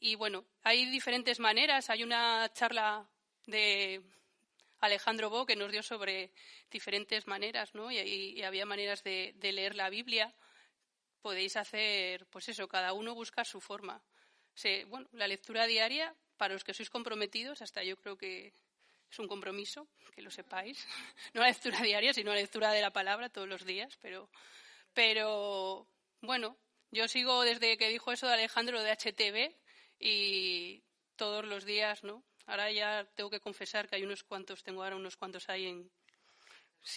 Y 0.00 0.16
bueno, 0.16 0.44
hay 0.62 0.86
diferentes 0.86 1.38
maneras. 1.38 1.88
Hay 1.88 2.02
una 2.02 2.50
charla 2.52 3.08
de 3.46 4.02
Alejandro 4.80 5.30
Bo 5.30 5.46
que 5.46 5.56
nos 5.56 5.70
dio 5.70 5.82
sobre 5.82 6.32
diferentes 6.70 7.26
maneras. 7.26 7.72
Y, 7.92 8.42
había 8.42 8.66
maneras 8.66 9.04
de, 9.04 9.32
de, 9.36 9.52
leer 9.52 9.76
la 9.76 9.88
Biblia. 9.88 10.34
Podéis 11.22 11.56
hacer, 11.56 12.26
pues 12.26 12.48
eso, 12.48 12.68
cada 12.68 12.92
uno 12.92 13.14
busca 13.14 13.44
su 13.44 13.60
forma 13.60 14.02
bueno, 14.88 15.08
la 15.12 15.26
lectura 15.26 15.66
diaria, 15.66 16.14
para 16.36 16.54
los 16.54 16.64
que 16.64 16.74
sois 16.74 16.90
comprometidos, 16.90 17.62
hasta 17.62 17.82
yo 17.82 17.96
creo 17.96 18.16
que 18.16 18.52
es 19.10 19.18
un 19.18 19.28
compromiso, 19.28 19.88
que 20.14 20.22
lo 20.22 20.30
sepáis. 20.30 20.86
No 21.34 21.40
la 21.40 21.48
lectura 21.48 21.80
diaria, 21.80 22.14
sino 22.14 22.32
la 22.32 22.40
lectura 22.40 22.72
de 22.72 22.80
la 22.80 22.90
palabra 22.90 23.28
todos 23.28 23.48
los 23.48 23.64
días. 23.64 23.96
Pero, 24.00 24.30
pero 24.92 25.86
bueno, 26.20 26.56
yo 26.90 27.08
sigo 27.08 27.42
desde 27.42 27.76
que 27.76 27.88
dijo 27.88 28.12
eso 28.12 28.26
de 28.26 28.34
Alejandro 28.34 28.82
de 28.82 28.92
HTV 28.92 29.54
y 29.98 30.82
todos 31.16 31.44
los 31.44 31.64
días, 31.64 32.04
¿no? 32.04 32.24
Ahora 32.46 32.70
ya 32.70 33.06
tengo 33.14 33.30
que 33.30 33.40
confesar 33.40 33.88
que 33.88 33.96
hay 33.96 34.04
unos 34.04 34.22
cuantos, 34.22 34.62
tengo 34.62 34.82
ahora 34.82 34.96
unos 34.96 35.16
cuantos 35.16 35.48
ahí 35.48 35.66
en, 35.66 35.90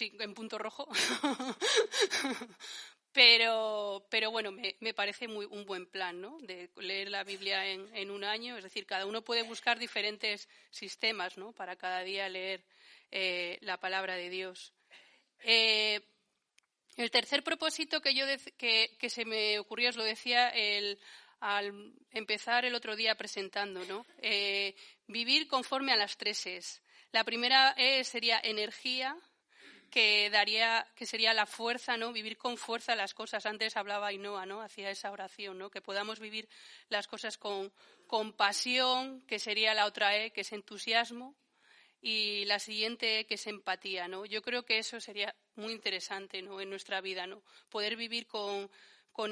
en 0.00 0.34
punto 0.34 0.58
rojo. 0.58 0.88
Pero, 3.18 4.06
pero 4.10 4.30
bueno, 4.30 4.52
me, 4.52 4.94
parece 4.94 5.26
muy, 5.26 5.44
un 5.46 5.66
buen 5.66 5.86
plan, 5.86 6.20
¿no? 6.20 6.38
De 6.38 6.70
leer 6.76 7.10
la 7.10 7.24
Biblia 7.24 7.66
en, 7.66 7.90
en, 7.96 8.12
un 8.12 8.22
año. 8.22 8.56
Es 8.56 8.62
decir, 8.62 8.86
cada 8.86 9.06
uno 9.06 9.22
puede 9.22 9.42
buscar 9.42 9.76
diferentes 9.76 10.48
sistemas, 10.70 11.36
¿no? 11.36 11.50
Para 11.50 11.74
cada 11.74 12.04
día 12.04 12.28
leer 12.28 12.62
eh, 13.10 13.58
la 13.62 13.80
palabra 13.80 14.14
de 14.14 14.30
Dios. 14.30 14.72
Eh, 15.42 16.00
el 16.94 17.10
tercer 17.10 17.42
propósito 17.42 18.00
que, 18.00 18.14
yo 18.14 18.24
que, 18.56 18.96
que, 18.96 19.10
se 19.10 19.24
me 19.24 19.58
ocurrió, 19.58 19.90
os 19.90 19.96
lo 19.96 20.04
decía 20.04 20.50
el, 20.50 20.96
al 21.40 21.94
empezar 22.12 22.66
el 22.66 22.76
otro 22.76 22.94
día 22.94 23.16
presentando, 23.16 23.84
¿no? 23.86 24.06
Eh, 24.22 24.76
vivir 25.08 25.48
conforme 25.48 25.90
a 25.90 25.96
las 25.96 26.16
tres 26.18 26.46
es. 26.46 26.82
La 27.10 27.24
primera 27.24 27.74
E 27.76 28.04
sería 28.04 28.38
energía, 28.40 29.16
que 29.90 30.30
daría, 30.30 30.86
que 30.94 31.06
sería 31.06 31.32
la 31.34 31.46
fuerza, 31.46 31.96
¿no? 31.96 32.12
Vivir 32.12 32.36
con 32.36 32.56
fuerza 32.56 32.94
las 32.94 33.14
cosas. 33.14 33.46
Antes 33.46 33.76
hablaba 33.76 34.08
Ainhoa, 34.08 34.46
¿no? 34.46 34.60
Hacía 34.60 34.90
esa 34.90 35.10
oración, 35.10 35.58
¿no? 35.58 35.70
Que 35.70 35.80
podamos 35.80 36.20
vivir 36.20 36.48
las 36.88 37.06
cosas 37.06 37.38
con, 37.38 37.72
con 38.06 38.32
pasión, 38.32 39.22
que 39.22 39.38
sería 39.38 39.74
la 39.74 39.86
otra 39.86 40.16
E, 40.16 40.30
que 40.30 40.42
es 40.42 40.52
entusiasmo, 40.52 41.34
y 42.00 42.44
la 42.44 42.58
siguiente 42.58 43.20
E, 43.20 43.26
que 43.26 43.34
es 43.34 43.46
empatía, 43.46 44.08
¿no? 44.08 44.26
Yo 44.26 44.42
creo 44.42 44.64
que 44.64 44.78
eso 44.78 45.00
sería 45.00 45.34
muy 45.56 45.72
interesante, 45.72 46.42
¿no? 46.42 46.60
En 46.60 46.70
nuestra 46.70 47.00
vida, 47.00 47.26
¿no? 47.26 47.42
Poder 47.70 47.96
vivir 47.96 48.26
con, 48.26 48.70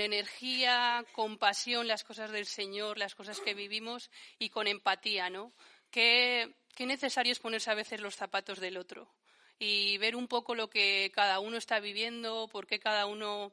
energía, 0.00 1.04
con 1.12 1.38
pasión 1.38 1.86
las 1.86 2.02
cosas 2.02 2.32
del 2.32 2.46
Señor, 2.46 2.98
las 2.98 3.14
cosas 3.14 3.40
que 3.40 3.54
vivimos 3.54 4.10
y 4.38 4.48
con 4.50 4.66
empatía, 4.66 5.30
¿no? 5.30 5.52
Que 5.90 6.56
qué 6.74 6.86
necesario 6.86 7.32
es 7.32 7.38
ponerse 7.38 7.70
a 7.70 7.74
veces 7.74 8.00
los 8.00 8.16
zapatos 8.16 8.58
del 8.58 8.78
otro 8.78 9.15
y 9.58 9.98
ver 9.98 10.16
un 10.16 10.28
poco 10.28 10.54
lo 10.54 10.68
que 10.68 11.10
cada 11.14 11.40
uno 11.40 11.56
está 11.56 11.80
viviendo, 11.80 12.48
por 12.48 12.66
qué 12.66 12.78
cada 12.78 13.06
uno 13.06 13.52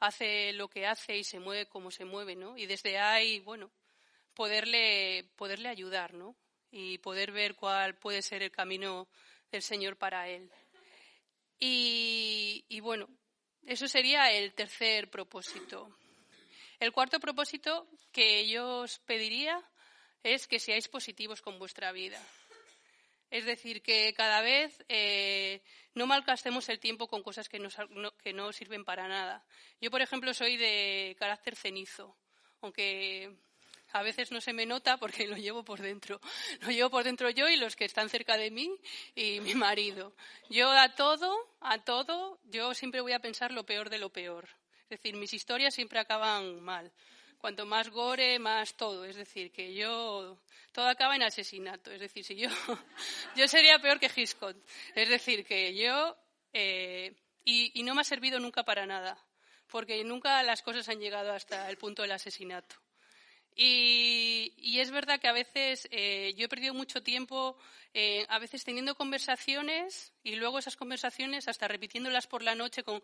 hace 0.00 0.52
lo 0.52 0.68
que 0.68 0.86
hace 0.86 1.18
y 1.18 1.24
se 1.24 1.38
mueve 1.38 1.66
como 1.66 1.90
se 1.90 2.04
mueve, 2.04 2.34
¿no? 2.34 2.56
Y 2.56 2.66
desde 2.66 2.98
ahí, 2.98 3.40
bueno, 3.40 3.70
poderle, 4.34 5.30
poderle 5.36 5.68
ayudar, 5.68 6.14
¿no? 6.14 6.36
Y 6.70 6.98
poder 6.98 7.30
ver 7.32 7.54
cuál 7.54 7.94
puede 7.94 8.22
ser 8.22 8.42
el 8.42 8.50
camino 8.50 9.08
del 9.50 9.62
Señor 9.62 9.96
para 9.96 10.28
él. 10.28 10.50
Y, 11.60 12.64
y 12.68 12.80
bueno, 12.80 13.08
eso 13.64 13.86
sería 13.86 14.32
el 14.32 14.52
tercer 14.54 15.08
propósito. 15.08 15.88
El 16.80 16.92
cuarto 16.92 17.20
propósito 17.20 17.86
que 18.12 18.48
yo 18.48 18.80
os 18.80 18.98
pediría 18.98 19.62
es 20.22 20.46
que 20.48 20.58
seáis 20.58 20.88
positivos 20.88 21.40
con 21.40 21.58
vuestra 21.58 21.92
vida. 21.92 22.20
Es 23.30 23.44
decir, 23.44 23.82
que 23.82 24.14
cada 24.14 24.40
vez 24.42 24.84
eh, 24.88 25.62
no 25.94 26.06
malgastemos 26.06 26.68
el 26.68 26.78
tiempo 26.78 27.08
con 27.08 27.22
cosas 27.22 27.48
que, 27.48 27.58
que 28.22 28.32
no 28.32 28.52
sirven 28.52 28.84
para 28.84 29.08
nada. 29.08 29.44
Yo, 29.80 29.90
por 29.90 30.02
ejemplo, 30.02 30.32
soy 30.34 30.56
de 30.56 31.16
carácter 31.18 31.56
cenizo, 31.56 32.16
aunque 32.60 33.34
a 33.94 34.02
veces 34.02 34.32
no 34.32 34.40
se 34.40 34.52
me 34.52 34.66
nota 34.66 34.96
porque 34.96 35.26
lo 35.26 35.36
llevo 35.36 35.64
por 35.64 35.80
dentro. 35.80 36.20
Lo 36.62 36.70
llevo 36.70 36.90
por 36.90 37.04
dentro 37.04 37.30
yo 37.30 37.48
y 37.48 37.56
los 37.56 37.76
que 37.76 37.84
están 37.84 38.08
cerca 38.08 38.36
de 38.36 38.50
mí 38.50 38.76
y 39.14 39.40
mi 39.40 39.54
marido. 39.54 40.14
Yo 40.50 40.70
a 40.70 40.94
todo, 40.94 41.32
a 41.60 41.78
todo, 41.78 42.40
yo 42.44 42.74
siempre 42.74 43.00
voy 43.00 43.12
a 43.12 43.20
pensar 43.20 43.52
lo 43.52 43.64
peor 43.64 43.90
de 43.90 43.98
lo 43.98 44.10
peor. 44.10 44.48
Es 44.90 45.00
decir, 45.00 45.14
mis 45.14 45.32
historias 45.32 45.74
siempre 45.74 46.00
acaban 46.00 46.60
mal 46.60 46.92
cuanto 47.44 47.66
más 47.66 47.90
gore, 47.90 48.38
más 48.38 48.74
todo. 48.74 49.04
Es 49.04 49.16
decir, 49.16 49.52
que 49.52 49.74
yo, 49.74 50.38
todo 50.72 50.88
acaba 50.88 51.14
en 51.14 51.24
asesinato. 51.24 51.90
Es 51.90 52.00
decir, 52.00 52.24
si 52.24 52.36
yo, 52.36 52.48
yo 53.36 53.46
sería 53.48 53.78
peor 53.80 54.00
que 54.00 54.10
Hitchcock. 54.16 54.56
Es 54.94 55.10
decir, 55.10 55.44
que 55.44 55.74
yo, 55.76 56.16
eh, 56.54 57.14
y, 57.44 57.82
no 57.82 57.94
me 57.94 58.00
ha 58.00 58.04
servido 58.04 58.40
nunca 58.40 58.64
para 58.64 58.86
nada, 58.86 59.22
porque 59.66 60.02
nunca 60.04 60.42
las 60.42 60.62
cosas 60.62 60.88
han 60.88 61.00
llegado 61.00 61.34
hasta 61.34 61.68
el 61.68 61.76
punto 61.76 62.00
del 62.00 62.12
asesinato. 62.12 62.76
Y, 63.56 64.80
es 64.80 64.90
verdad 64.90 65.20
que 65.20 65.28
a 65.28 65.32
veces 65.32 65.86
eh, 65.90 66.34
yo 66.36 66.46
he 66.46 66.48
perdido 66.48 66.74
mucho 66.74 67.02
tiempo, 67.02 67.56
eh, 67.94 68.26
a 68.28 68.38
veces 68.40 68.64
teniendo 68.64 68.96
conversaciones 68.96 70.12
y 70.24 70.34
luego 70.34 70.58
esas 70.58 70.76
conversaciones 70.76 71.46
hasta 71.46 71.68
repitiéndolas 71.68 72.26
por 72.26 72.42
la 72.42 72.56
noche 72.56 72.82
con, 72.82 73.00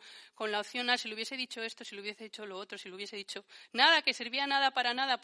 la 0.51 0.61
opción 0.61 0.91
a 0.91 0.99
si 0.99 1.09
le 1.09 1.15
hubiese 1.15 1.37
dicho 1.37 1.63
esto, 1.63 1.85
si 1.85 1.95
le 1.95 2.03
hubiese 2.03 2.25
dicho 2.25 2.45
lo 2.45 2.59
otro, 2.59 2.77
si 2.77 2.89
le 2.89 2.97
hubiese 2.97 3.17
dicho 3.17 3.45
nada, 3.73 4.03
que 4.03 4.13
servía 4.13 4.47
nada 4.47 4.73
para 4.73 4.93
nada 4.93 5.21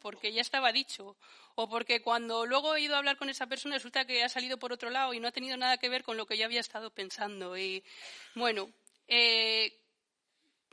porque 0.00 0.32
ya 0.32 0.40
estaba 0.40 0.72
dicho. 0.72 1.16
O 1.56 1.68
porque 1.68 2.00
cuando 2.00 2.46
luego 2.46 2.74
he 2.74 2.80
ido 2.80 2.94
a 2.94 2.98
hablar 2.98 3.18
con 3.18 3.28
esa 3.28 3.46
persona 3.46 3.76
resulta 3.76 4.06
que 4.06 4.24
ha 4.24 4.28
salido 4.28 4.58
por 4.58 4.72
otro 4.72 4.90
lado 4.90 5.12
y 5.12 5.20
no 5.20 5.28
ha 5.28 5.32
tenido 5.32 5.56
nada 5.56 5.76
que 5.76 5.90
ver 5.90 6.02
con 6.02 6.16
lo 6.16 6.26
que 6.26 6.38
yo 6.38 6.46
había 6.46 6.60
estado 6.60 6.90
pensando. 6.90 7.56
Y 7.56 7.84
bueno, 8.34 8.70
eh, 9.06 9.78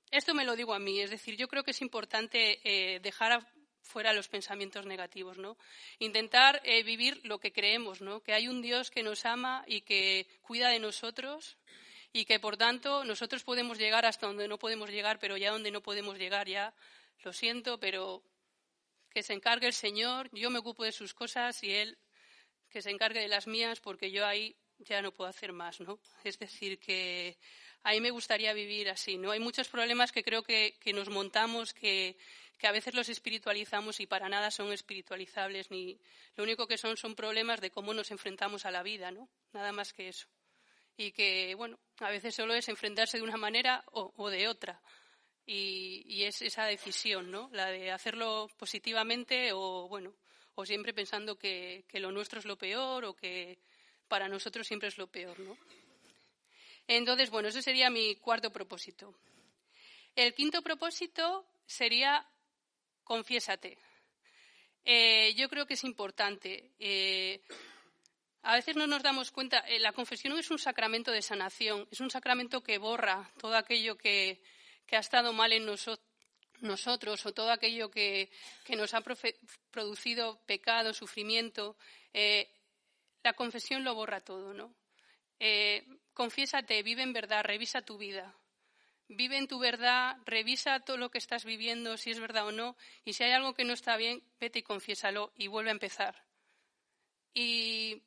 esto 0.09 0.33
me 0.33 0.45
lo 0.45 0.55
digo 0.55 0.73
a 0.73 0.79
mí. 0.79 1.01
Es 1.01 1.11
decir, 1.11 1.35
yo 1.35 1.47
creo 1.49 1.63
que 1.63 1.71
es 1.71 1.81
importante 1.81 2.99
dejar 3.03 3.33
a 3.33 3.47
fuera 3.91 4.13
los 4.13 4.29
pensamientos 4.29 4.85
negativos, 4.85 5.37
¿no? 5.37 5.57
Intentar 5.99 6.61
eh, 6.63 6.81
vivir 6.83 7.19
lo 7.23 7.39
que 7.39 7.51
creemos, 7.51 8.01
¿no? 8.01 8.21
Que 8.23 8.33
hay 8.33 8.47
un 8.47 8.61
Dios 8.61 8.89
que 8.89 9.03
nos 9.03 9.25
ama 9.25 9.63
y 9.67 9.81
que 9.81 10.27
cuida 10.41 10.69
de 10.69 10.79
nosotros 10.79 11.57
y 12.13 12.25
que, 12.25 12.39
por 12.39 12.57
tanto, 12.57 13.03
nosotros 13.03 13.43
podemos 13.43 13.77
llegar 13.77 14.05
hasta 14.05 14.27
donde 14.27 14.47
no 14.47 14.57
podemos 14.57 14.89
llegar, 14.89 15.19
pero 15.19 15.37
ya 15.37 15.51
donde 15.51 15.71
no 15.71 15.81
podemos 15.81 16.17
llegar 16.17 16.47
ya, 16.47 16.73
lo 17.23 17.33
siento, 17.33 17.79
pero 17.79 18.23
que 19.09 19.23
se 19.23 19.33
encargue 19.33 19.67
el 19.67 19.73
Señor, 19.73 20.29
yo 20.31 20.49
me 20.49 20.59
ocupo 20.59 20.83
de 20.83 20.91
sus 20.91 21.13
cosas 21.13 21.61
y 21.63 21.71
Él 21.71 21.97
que 22.69 22.81
se 22.81 22.89
encargue 22.89 23.19
de 23.19 23.27
las 23.27 23.47
mías 23.47 23.81
porque 23.81 24.11
yo 24.11 24.25
ahí 24.25 24.55
ya 24.79 25.01
no 25.01 25.11
puedo 25.11 25.29
hacer 25.29 25.51
más, 25.51 25.79
¿no? 25.81 25.99
Es 26.23 26.39
decir, 26.39 26.79
que 26.79 27.37
ahí 27.83 27.99
me 27.99 28.11
gustaría 28.11 28.53
vivir 28.53 28.89
así, 28.89 29.17
¿no? 29.17 29.31
Hay 29.31 29.39
muchos 29.39 29.67
problemas 29.67 30.11
que 30.11 30.23
creo 30.23 30.43
que, 30.43 30.77
que 30.79 30.93
nos 30.93 31.09
montamos, 31.09 31.73
que, 31.73 32.17
que 32.61 32.67
a 32.67 32.71
veces 32.71 32.93
los 32.93 33.09
espiritualizamos 33.09 33.99
y 34.01 34.05
para 34.05 34.29
nada 34.29 34.51
son 34.51 34.71
espiritualizables, 34.71 35.71
ni 35.71 35.99
lo 36.35 36.43
único 36.43 36.67
que 36.67 36.77
son 36.77 36.95
son 36.95 37.15
problemas 37.15 37.59
de 37.59 37.71
cómo 37.71 37.91
nos 37.91 38.11
enfrentamos 38.11 38.67
a 38.67 38.71
la 38.71 38.83
vida, 38.83 39.09
¿no? 39.09 39.27
Nada 39.51 39.71
más 39.71 39.93
que 39.93 40.09
eso. 40.09 40.27
Y 40.95 41.11
que, 41.11 41.55
bueno, 41.55 41.79
a 41.97 42.11
veces 42.11 42.35
solo 42.35 42.53
es 42.53 42.69
enfrentarse 42.69 43.17
de 43.17 43.23
una 43.23 43.35
manera 43.35 43.83
o, 43.87 44.29
de 44.29 44.47
otra. 44.47 44.79
Y, 45.43 46.23
es 46.23 46.43
esa 46.43 46.65
decisión, 46.65 47.31
¿no? 47.31 47.49
La 47.51 47.65
de 47.71 47.89
hacerlo 47.89 48.47
positivamente 48.57 49.53
o, 49.53 49.87
bueno, 49.87 50.13
o 50.53 50.63
siempre 50.63 50.93
pensando 50.93 51.39
que, 51.39 51.83
que 51.87 51.99
lo 51.99 52.11
nuestro 52.11 52.37
es 52.37 52.45
lo 52.45 52.59
peor 52.59 53.05
o 53.05 53.15
que 53.15 53.57
para 54.07 54.29
nosotros 54.29 54.67
siempre 54.67 54.89
es 54.89 54.99
lo 54.99 55.07
peor, 55.07 55.39
¿no? 55.39 55.57
Entonces, 56.85 57.31
bueno, 57.31 57.49
ese 57.49 57.63
sería 57.63 57.89
mi 57.89 58.17
cuarto 58.17 58.51
propósito. 58.51 59.15
El 60.15 60.35
quinto 60.35 60.61
propósito 60.61 61.47
sería 61.65 62.27
confiésate. 63.11 63.77
Eh, 64.85 65.33
yo 65.35 65.49
creo 65.49 65.67
que 65.67 65.73
es 65.73 65.83
importante. 65.83 66.71
Eh, 66.79 67.41
a 68.43 68.55
veces 68.55 68.77
no 68.77 68.87
nos 68.87 69.03
damos 69.03 69.31
cuenta, 69.31 69.59
eh, 69.67 69.79
la 69.79 69.91
confesión 69.91 70.39
es 70.39 70.49
un 70.49 70.57
sacramento 70.57 71.11
de 71.11 71.21
sanación, 71.21 71.89
es 71.91 71.99
un 71.99 72.09
sacramento 72.09 72.63
que 72.63 72.77
borra 72.77 73.29
todo 73.37 73.57
aquello 73.57 73.97
que, 73.97 74.41
ha 74.93 74.99
estado 74.99 75.33
mal 75.33 75.51
en 75.51 75.65
nosotros 75.65 77.25
o 77.25 77.33
todo 77.33 77.51
aquello 77.51 77.91
que, 77.91 78.31
nos 78.77 78.93
ha 78.93 79.01
producido 79.71 80.39
pecado, 80.45 80.93
sufrimiento. 80.93 81.75
la 83.23 83.33
confesión 83.33 83.83
lo 83.83 83.93
borra 83.93 84.21
todo, 84.21 84.53
¿no? 84.53 84.73
confiésate, 86.13 86.81
vive 86.83 87.01
en 87.01 87.11
verdad, 87.11 87.43
revisa 87.43 87.81
tu 87.81 87.97
vida 87.97 88.40
vive 89.11 89.37
en 89.37 89.47
tu 89.47 89.59
verdad, 89.59 90.17
revisa 90.25 90.79
todo 90.79 90.97
lo 90.97 91.11
que 91.11 91.17
estás 91.17 91.45
viviendo, 91.45 91.97
si 91.97 92.11
es 92.11 92.19
verdad 92.19 92.47
o 92.47 92.51
no, 92.51 92.75
y 93.05 93.13
si 93.13 93.23
hay 93.23 93.31
algo 93.31 93.53
que 93.53 93.65
no 93.65 93.73
está 93.73 93.97
bien, 93.97 94.23
vete 94.39 94.59
y 94.59 94.63
confiésalo 94.63 95.31
y 95.35 95.47
vuelve 95.47 95.69
a 95.69 95.73
empezar. 95.73 96.23
Y 97.33 98.01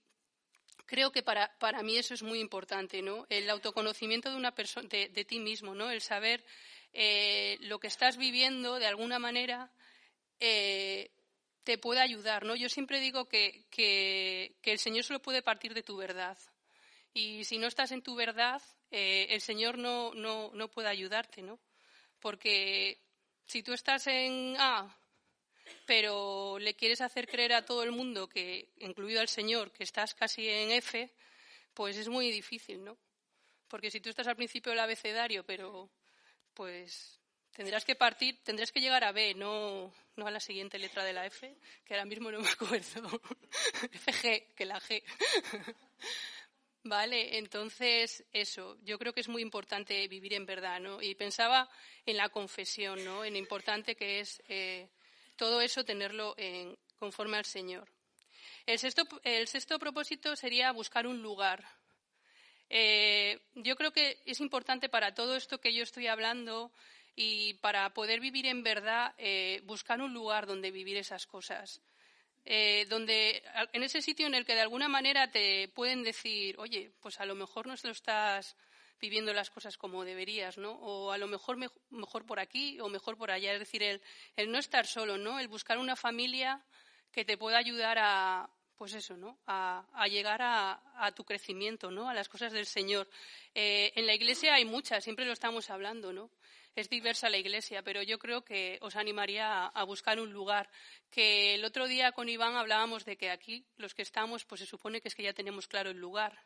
creo 0.86 1.12
que 1.12 1.22
para, 1.22 1.50
mí 1.82 1.96
eso 1.96 2.14
es 2.14 2.22
muy 2.22 2.40
importante, 2.40 3.02
¿no? 3.02 3.26
El 3.28 3.48
autoconocimiento 3.50 4.30
de 4.30 4.36
una 4.36 4.54
persona, 4.54 4.88
de, 4.88 5.24
ti 5.24 5.38
mismo, 5.38 5.74
¿no? 5.74 5.90
El 5.90 6.00
saber 6.00 6.44
eh, 6.92 7.56
lo 7.60 7.78
que 7.78 7.88
estás 7.88 8.16
viviendo 8.16 8.78
de 8.78 8.86
alguna 8.86 9.18
manera 9.18 9.72
eh, 10.40 11.10
te 11.64 11.78
puede 11.78 12.00
ayudar, 12.00 12.44
¿no? 12.44 12.54
Yo 12.56 12.68
siempre 12.68 13.00
digo 13.00 13.28
que, 13.28 13.64
que 13.70 14.52
el 14.64 14.78
Señor 14.78 15.04
solo 15.04 15.22
puede 15.22 15.42
partir 15.42 15.74
de 15.74 15.82
tu 15.82 15.96
verdad. 15.96 16.38
Y 17.14 17.44
si 17.44 17.58
no 17.58 17.68
estás 17.68 17.92
en 17.92 18.02
tu 18.02 18.16
verdad, 18.16 18.60
eh, 18.90 19.28
el 19.30 19.40
Señor 19.40 19.78
no, 19.78 20.12
no, 20.14 20.50
no 20.52 20.68
puede 20.68 20.88
ayudarte, 20.88 21.42
¿no? 21.42 21.60
Porque 22.18 22.98
si 23.46 23.62
tú 23.62 23.72
estás 23.72 24.08
en 24.08 24.56
A, 24.58 24.98
pero 25.86 26.58
le 26.58 26.74
quieres 26.74 27.00
hacer 27.00 27.28
creer 27.28 27.52
a 27.52 27.64
todo 27.64 27.84
el 27.84 27.92
mundo, 27.92 28.28
que 28.28 28.72
incluido 28.78 29.20
al 29.20 29.28
Señor, 29.28 29.70
que 29.70 29.84
estás 29.84 30.14
casi 30.14 30.48
en 30.48 30.72
F, 30.72 31.08
pues 31.72 31.96
es 31.96 32.08
muy 32.08 32.32
difícil, 32.32 32.84
¿no? 32.84 32.98
Porque 33.68 33.90
si 33.90 34.00
tú 34.00 34.10
estás 34.10 34.26
al 34.26 34.36
principio 34.36 34.70
del 34.70 34.80
abecedario, 34.80 35.44
pero 35.44 35.90
pues 36.52 37.20
tendrás 37.52 37.84
que 37.84 37.94
partir, 37.94 38.42
tendrás 38.42 38.72
que 38.72 38.80
llegar 38.80 39.04
a 39.04 39.12
B, 39.12 39.34
no, 39.34 39.94
no 40.16 40.26
a 40.26 40.30
la 40.30 40.40
siguiente 40.40 40.78
letra 40.78 41.04
de 41.04 41.12
la 41.12 41.26
F, 41.26 41.56
que 41.84 41.94
ahora 41.94 42.06
mismo 42.06 42.30
no 42.32 42.40
me 42.40 42.48
acuerdo. 42.48 43.08
FG, 43.92 44.54
que 44.54 44.64
la 44.64 44.80
G. 44.80 45.02
Vale, 46.86 47.38
entonces 47.38 48.24
eso, 48.30 48.76
yo 48.82 48.98
creo 48.98 49.14
que 49.14 49.22
es 49.22 49.28
muy 49.28 49.40
importante 49.40 50.06
vivir 50.06 50.34
en 50.34 50.44
verdad, 50.44 50.80
¿no? 50.80 51.00
Y 51.00 51.14
pensaba 51.14 51.70
en 52.04 52.18
la 52.18 52.28
confesión, 52.28 53.02
¿no? 53.02 53.24
En 53.24 53.32
lo 53.32 53.38
importante 53.38 53.96
que 53.96 54.20
es 54.20 54.42
eh, 54.48 54.90
todo 55.34 55.62
eso 55.62 55.86
tenerlo 55.86 56.34
en, 56.36 56.76
conforme 56.98 57.38
al 57.38 57.46
Señor. 57.46 57.88
El 58.66 58.78
sexto, 58.78 59.04
el 59.22 59.48
sexto 59.48 59.78
propósito 59.78 60.36
sería 60.36 60.72
buscar 60.72 61.06
un 61.06 61.22
lugar. 61.22 61.64
Eh, 62.68 63.40
yo 63.54 63.76
creo 63.76 63.90
que 63.90 64.18
es 64.26 64.40
importante 64.40 64.90
para 64.90 65.14
todo 65.14 65.36
esto 65.36 65.62
que 65.62 65.72
yo 65.72 65.82
estoy 65.82 66.08
hablando 66.08 66.70
y 67.16 67.54
para 67.54 67.94
poder 67.94 68.20
vivir 68.20 68.44
en 68.44 68.62
verdad, 68.62 69.14
eh, 69.16 69.62
buscar 69.64 70.02
un 70.02 70.12
lugar 70.12 70.46
donde 70.46 70.70
vivir 70.70 70.98
esas 70.98 71.26
cosas. 71.26 71.80
Eh, 72.46 72.86
donde 72.90 73.42
en 73.72 73.82
ese 73.82 74.02
sitio 74.02 74.26
en 74.26 74.34
el 74.34 74.44
que 74.44 74.54
de 74.54 74.60
alguna 74.60 74.88
manera 74.88 75.30
te 75.30 75.68
pueden 75.68 76.02
decir, 76.02 76.56
oye, 76.58 76.92
pues 77.00 77.18
a 77.20 77.24
lo 77.24 77.34
mejor 77.34 77.66
no 77.66 77.76
se 77.76 77.86
lo 77.86 77.92
estás 77.92 78.56
viviendo 79.00 79.32
las 79.32 79.50
cosas 79.50 79.76
como 79.78 80.04
deberías, 80.04 80.58
¿no? 80.58 80.72
O 80.72 81.10
a 81.10 81.18
lo 81.18 81.26
mejor 81.26 81.56
mejor 81.90 82.26
por 82.26 82.40
aquí 82.40 82.78
o 82.80 82.88
mejor 82.88 83.16
por 83.16 83.30
allá. 83.30 83.52
Es 83.52 83.58
decir, 83.58 83.82
el, 83.82 84.02
el 84.36 84.50
no 84.50 84.58
estar 84.58 84.86
solo, 84.86 85.18
¿no? 85.18 85.38
El 85.38 85.48
buscar 85.48 85.78
una 85.78 85.96
familia 85.96 86.62
que 87.10 87.24
te 87.24 87.38
pueda 87.38 87.58
ayudar 87.58 87.96
a, 87.98 88.50
pues 88.76 88.94
eso, 88.94 89.16
¿no? 89.16 89.38
A, 89.46 90.06
llegar 90.08 90.40
a, 90.42 91.12
tu 91.14 91.24
crecimiento, 91.24 91.90
¿no? 91.90 92.08
A 92.08 92.14
las 92.14 92.28
cosas 92.28 92.52
del 92.52 92.66
Señor. 92.66 93.08
Eh, 93.54 93.92
en 93.94 94.06
la 94.06 94.14
Iglesia 94.14 94.54
hay 94.54 94.64
muchas, 94.64 95.04
siempre 95.04 95.24
lo 95.24 95.32
estamos 95.32 95.70
hablando, 95.70 96.12
¿no? 96.12 96.30
Es 96.74 96.88
diversa 96.88 97.28
la 97.28 97.38
iglesia, 97.38 97.82
pero 97.82 98.02
yo 98.02 98.18
creo 98.18 98.44
que 98.44 98.78
os 98.80 98.96
animaría 98.96 99.66
a, 99.66 99.84
buscar 99.84 100.18
un 100.18 100.32
lugar. 100.32 100.68
Que 101.10 101.54
el 101.54 101.64
otro 101.64 101.86
día 101.86 102.12
con 102.12 102.28
Iván 102.28 102.56
hablábamos 102.56 103.04
de 103.04 103.16
que 103.16 103.30
aquí 103.30 103.66
los 103.76 103.94
que 103.94 104.02
estamos, 104.02 104.44
pues 104.44 104.60
se 104.60 104.66
supone 104.66 105.00
que 105.00 105.08
es 105.08 105.14
que 105.14 105.22
ya 105.22 105.32
tenemos 105.32 105.68
claro 105.68 105.90
el 105.90 105.98
lugar. 105.98 106.44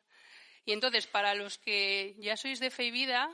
Y 0.64 0.72
entonces, 0.72 1.06
para 1.06 1.34
los 1.34 1.58
que 1.58 2.14
ya 2.18 2.36
sois 2.36 2.60
de 2.60 2.70
fe 2.70 2.84
y 2.84 2.90
vida, 2.90 3.30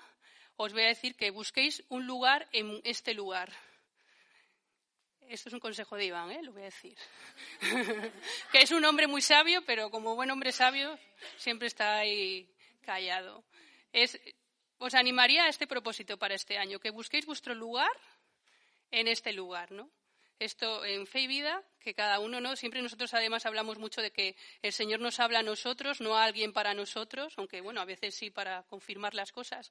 os 0.56 0.72
voy 0.72 0.82
a 0.82 0.88
decir 0.88 1.16
que 1.16 1.30
busquéis 1.30 1.82
un 1.88 2.06
lugar 2.06 2.48
en 2.52 2.80
este 2.84 3.12
lugar. 3.12 3.52
Esto 5.28 5.48
es 5.48 5.54
un 5.54 5.60
consejo 5.60 5.96
de 5.96 6.04
Iván, 6.04 6.30
¿eh? 6.30 6.42
lo 6.42 6.52
voy 6.52 6.62
a 6.62 6.66
decir. 6.66 6.96
que 8.52 8.58
es 8.58 8.70
un 8.70 8.84
hombre 8.84 9.06
muy 9.06 9.22
sabio, 9.22 9.64
pero 9.64 9.90
como 9.90 10.14
buen 10.14 10.30
hombre 10.30 10.52
sabio 10.52 10.96
siempre 11.38 11.66
está 11.66 11.96
ahí 11.96 12.48
callado. 12.82 13.42
Es, 13.92 14.20
os 14.78 14.94
animaría 14.94 15.44
a 15.44 15.48
este 15.48 15.66
propósito 15.66 16.18
para 16.18 16.34
este 16.34 16.58
año, 16.58 16.80
que 16.80 16.90
busquéis 16.90 17.26
vuestro 17.26 17.54
lugar 17.54 17.92
en 18.90 19.08
este 19.08 19.32
lugar, 19.32 19.72
¿no? 19.72 19.90
Esto 20.38 20.84
en 20.84 21.06
fe 21.06 21.20
y 21.20 21.26
vida, 21.26 21.62
que 21.78 21.94
cada 21.94 22.18
uno, 22.18 22.40
¿no? 22.40 22.56
Siempre 22.56 22.82
nosotros 22.82 23.14
además 23.14 23.46
hablamos 23.46 23.78
mucho 23.78 24.02
de 24.02 24.10
que 24.10 24.36
el 24.62 24.72
Señor 24.72 25.00
nos 25.00 25.20
habla 25.20 25.38
a 25.40 25.42
nosotros, 25.42 26.00
no 26.00 26.16
a 26.16 26.24
alguien 26.24 26.52
para 26.52 26.74
nosotros, 26.74 27.34
aunque 27.36 27.60
bueno, 27.60 27.80
a 27.80 27.84
veces 27.84 28.14
sí 28.14 28.30
para 28.30 28.64
confirmar 28.64 29.14
las 29.14 29.30
cosas. 29.30 29.70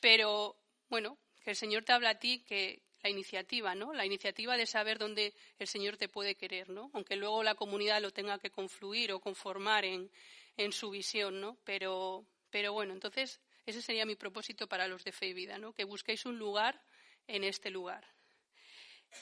Pero 0.00 0.56
bueno, 0.88 1.18
que 1.42 1.50
el 1.50 1.56
Señor 1.56 1.84
te 1.84 1.92
habla 1.92 2.10
a 2.10 2.18
ti, 2.18 2.40
que 2.40 2.82
la 3.02 3.10
iniciativa, 3.10 3.74
¿no? 3.74 3.92
La 3.92 4.06
iniciativa 4.06 4.56
de 4.56 4.66
saber 4.66 4.98
dónde 4.98 5.34
el 5.58 5.66
Señor 5.66 5.96
te 5.96 6.08
puede 6.08 6.34
querer, 6.34 6.68
¿no? 6.70 6.90
Aunque 6.94 7.16
luego 7.16 7.42
la 7.42 7.54
comunidad 7.54 8.00
lo 8.00 8.10
tenga 8.10 8.38
que 8.38 8.50
confluir 8.50 9.12
o 9.12 9.20
conformar 9.20 9.84
en, 9.84 10.10
en 10.56 10.72
su 10.72 10.90
visión, 10.90 11.40
¿no? 11.40 11.58
Pero, 11.64 12.26
pero 12.50 12.72
bueno, 12.72 12.92
entonces 12.92 13.40
ese 13.70 13.82
sería 13.82 14.06
mi 14.06 14.16
propósito 14.16 14.68
para 14.68 14.86
los 14.86 15.04
de 15.04 15.12
fe 15.12 15.28
y 15.28 15.34
vida, 15.34 15.58
¿no? 15.58 15.72
Que 15.72 15.84
busquéis 15.84 16.26
un 16.26 16.38
lugar 16.38 16.80
en 17.26 17.44
este 17.44 17.70
lugar. 17.70 18.06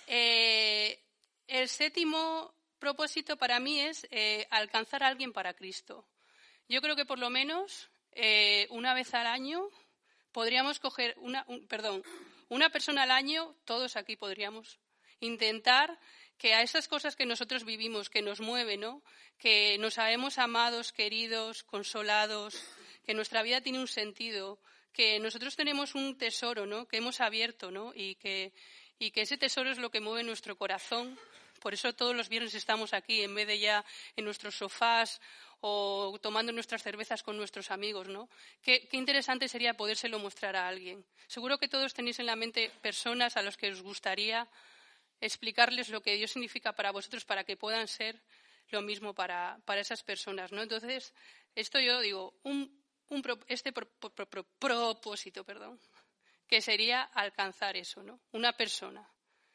Eh, 0.07 1.03
el 1.47 1.69
séptimo 1.69 2.55
propósito 2.79 3.37
para 3.37 3.61
mí 3.61 3.81
es 3.81 4.07
eh, 4.11 4.47
alcanzar 4.51 5.03
a 5.03 5.09
alguien 5.09 5.33
para 5.33 5.55
Cristo. 5.55 6.07
Yo 6.69 6.81
creo 6.81 6.97
que 6.97 7.07
por 7.07 7.19
lo 7.19 7.31
menos 7.31 7.89
eh, 8.13 8.67
una 8.71 8.95
vez 8.95 9.15
al 9.15 9.27
año 9.27 9.69
podríamos 10.33 10.79
coger 10.79 11.15
una, 11.19 11.47
perdón, 11.69 12.03
una 12.49 12.71
persona 12.71 13.05
al 13.05 13.11
año, 13.11 13.55
todos 13.65 13.97
aquí 13.97 14.17
podríamos 14.17 14.79
intentar 15.21 15.99
que 16.37 16.55
a 16.55 16.63
esas 16.63 16.87
cosas 16.87 17.17
que 17.17 17.27
nosotros 17.27 17.65
vivimos, 17.65 18.11
que 18.11 18.23
nos 18.23 18.41
mueven, 18.41 18.81
¿no? 18.81 19.03
que 19.39 19.79
nos 19.79 19.95
sabemos 19.95 20.39
amados, 20.39 20.93
queridos, 20.93 21.63
consolados, 21.63 22.61
que 23.09 23.15
nuestra 23.15 23.43
vida 23.43 23.63
tiene 23.63 23.81
un 23.81 23.89
sentido, 23.89 24.59
que 24.93 25.19
nosotros 25.19 25.57
tenemos 25.57 25.95
un 25.95 26.19
tesoro, 26.19 26.67
¿no? 26.67 26.87
Que 26.87 26.99
hemos 26.99 27.23
abierto, 27.23 27.71
¿no? 27.71 27.91
Y 27.95 28.17
que, 28.17 28.53
y 28.99 29.13
que 29.13 29.23
ese 29.23 29.39
tesoro 29.39 29.71
es 29.71 29.79
lo 29.79 29.91
que 29.91 30.03
mueve 30.03 30.25
nuestro 30.25 30.59
corazón. 30.59 31.19
Por 31.59 31.73
eso 31.73 31.95
todos 31.95 32.15
los 32.15 32.29
viernes 32.29 32.53
estamos 32.53 32.93
aquí, 32.93 33.23
en 33.23 33.35
vez 33.35 33.47
de 33.47 33.59
ya 33.61 33.83
en 34.15 34.27
nuestros 34.27 34.57
sofás 34.57 35.23
o 35.63 36.19
tomando 36.21 36.53
nuestras 36.53 36.83
cervezas 36.83 37.23
con 37.23 37.39
nuestros 37.39 37.71
amigos, 37.71 38.09
¿no? 38.09 38.29
Qué, 38.61 38.87
interesante 38.93 39.49
sería 39.49 39.73
podérselo 39.73 40.19
mostrar 40.19 40.55
a 40.55 40.69
alguien. 40.69 41.03
Seguro 41.29 41.57
que 41.57 41.67
todos 41.67 41.95
tenéis 41.95 42.19
en 42.19 42.27
la 42.27 42.37
mente 42.37 42.71
personas 42.83 43.39
a 43.39 43.43
las 43.43 43.57
que 43.57 43.71
os 43.71 43.81
gustaría 43.81 44.47
explicarles 45.19 45.89
lo 45.89 46.03
que 46.03 46.17
Dios 46.17 46.33
significa 46.33 46.75
para 46.75 46.91
vosotros 46.91 47.25
para 47.25 47.45
que 47.45 47.57
puedan 47.57 47.89
ser 47.89 48.21
lo 48.69 48.83
mismo 48.83 49.15
para, 49.15 49.59
para 49.65 49.81
esas 49.81 50.03
personas, 50.03 50.53
¿no? 50.53 50.61
Entonces, 50.61 51.15
esto 51.55 51.81
yo 51.81 52.01
digo, 52.01 52.35
un, 52.43 52.78
este 53.47 53.73
propósito, 53.73 55.45
perdón, 55.45 55.81
que 56.47 56.61
sería 56.61 57.03
alcanzar 57.03 57.77
eso, 57.77 58.03
¿no? 58.03 58.21
Una 58.33 58.53
persona. 58.53 59.09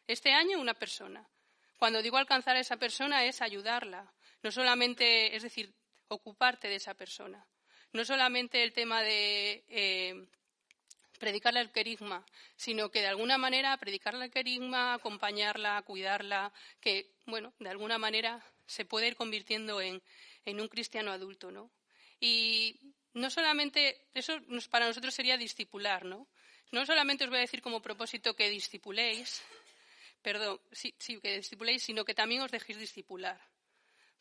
Este 0.08 0.32
año 0.32 0.60
una 0.60 0.74
persona. 0.74 1.28
Cuando 1.78 2.02
digo 2.02 2.18
alcanzar 2.18 2.56
a 2.56 2.60
esa 2.60 2.78
persona 2.78 3.26
es 3.26 3.42
ayudarla, 3.42 4.14
no 4.42 4.52
solamente, 4.52 5.36
es 5.36 5.44
decir, 5.44 5.74
ocuparte 6.08 6.68
de 6.68 6.76
esa 6.76 6.94
persona. 6.94 7.46
No 7.92 8.06
solamente 8.06 8.64
el 8.64 8.74
tema 8.74 9.02
de 9.02 9.64
eh, 9.68 10.28
predicarle 11.20 11.62
el 11.62 11.72
querigma, 11.72 12.26
sino 12.56 12.90
que 12.90 13.02
de 13.02 13.08
alguna 13.08 13.38
manera 13.38 13.78
predicarle 13.78 14.26
el 14.26 14.32
querigma, 14.32 14.94
acompañarla, 14.94 15.82
cuidarla, 15.84 16.54
que, 16.80 17.16
bueno, 17.26 17.54
de 17.60 17.70
alguna 17.70 17.98
manera 17.98 18.44
se 18.66 18.86
puede 18.86 19.08
ir 19.08 19.16
convirtiendo 19.16 19.80
en, 19.82 20.02
en 20.46 20.60
un 20.60 20.68
cristiano 20.68 21.12
adulto, 21.12 21.52
¿no? 21.52 21.72
Y 22.20 22.94
no 23.14 23.30
solamente, 23.30 24.08
eso 24.14 24.40
para 24.70 24.88
nosotros 24.88 25.14
sería 25.14 25.38
discipular, 25.38 26.06
¿no? 26.06 26.28
No 26.72 26.86
solamente 26.86 27.24
os 27.24 27.30
voy 27.30 27.38
a 27.38 27.42
decir 27.42 27.62
como 27.62 27.82
propósito 27.82 28.36
que 28.36 28.50
discipuléis, 28.50 29.44
perdón, 30.22 30.60
sí, 30.72 30.96
sí, 30.98 31.20
que 31.20 31.38
discipuléis, 31.38 31.84
sino 31.84 32.06
que 32.06 32.16
también 32.16 32.42
os 32.42 32.52
dejéis 32.52 32.80
discipular. 32.80 33.40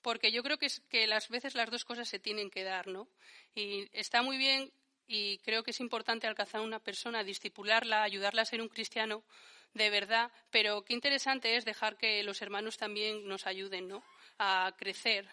Porque 0.03 0.33
yo 0.33 0.43
creo 0.43 0.59
que, 0.59 0.69
que 0.91 1.07
las 1.07 1.29
veces 1.29 1.55
las 1.55 1.71
dos 1.71 1.85
cosas 1.85 2.09
se 2.09 2.19
tienen 2.19 2.51
que 2.51 2.65
dar, 2.65 2.89
¿no? 2.89 3.09
Y 3.55 3.89
está 3.93 4.21
muy 4.23 4.37
bien 4.37 4.73
y 5.07 5.39
creo 5.39 5.63
que 5.63 5.71
es 5.71 5.81
importante 5.81 6.27
alcanzar 6.27 6.61
a 6.61 6.65
una 6.65 6.81
persona, 6.81 7.25
discipularla, 7.25 8.03
ayudarla 8.03 8.43
a 8.43 8.47
ser 8.47 8.61
un 8.61 8.69
cristiano 8.69 9.25
de 9.75 9.91
verdad, 9.91 10.31
pero 10.51 10.85
qué 10.85 10.93
interesante 10.93 11.57
es 11.57 11.65
dejar 11.65 11.97
que 11.97 12.23
los 12.23 12.43
hermanos 12.43 12.77
también 12.77 13.27
nos 13.27 13.47
ayuden, 13.47 13.89
¿no? 13.89 14.05
A 14.39 14.75
crecer, 14.77 15.29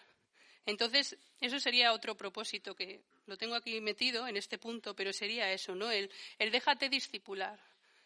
entonces, 0.66 1.16
eso 1.40 1.58
sería 1.58 1.92
otro 1.92 2.16
propósito 2.16 2.74
que 2.74 3.00
lo 3.26 3.36
tengo 3.36 3.54
aquí 3.54 3.80
metido 3.80 4.28
en 4.28 4.36
este 4.36 4.58
punto, 4.58 4.94
pero 4.94 5.12
sería 5.12 5.52
eso, 5.52 5.74
¿no? 5.74 5.90
El, 5.90 6.10
el 6.38 6.50
déjate 6.50 6.88
discipular. 6.88 7.58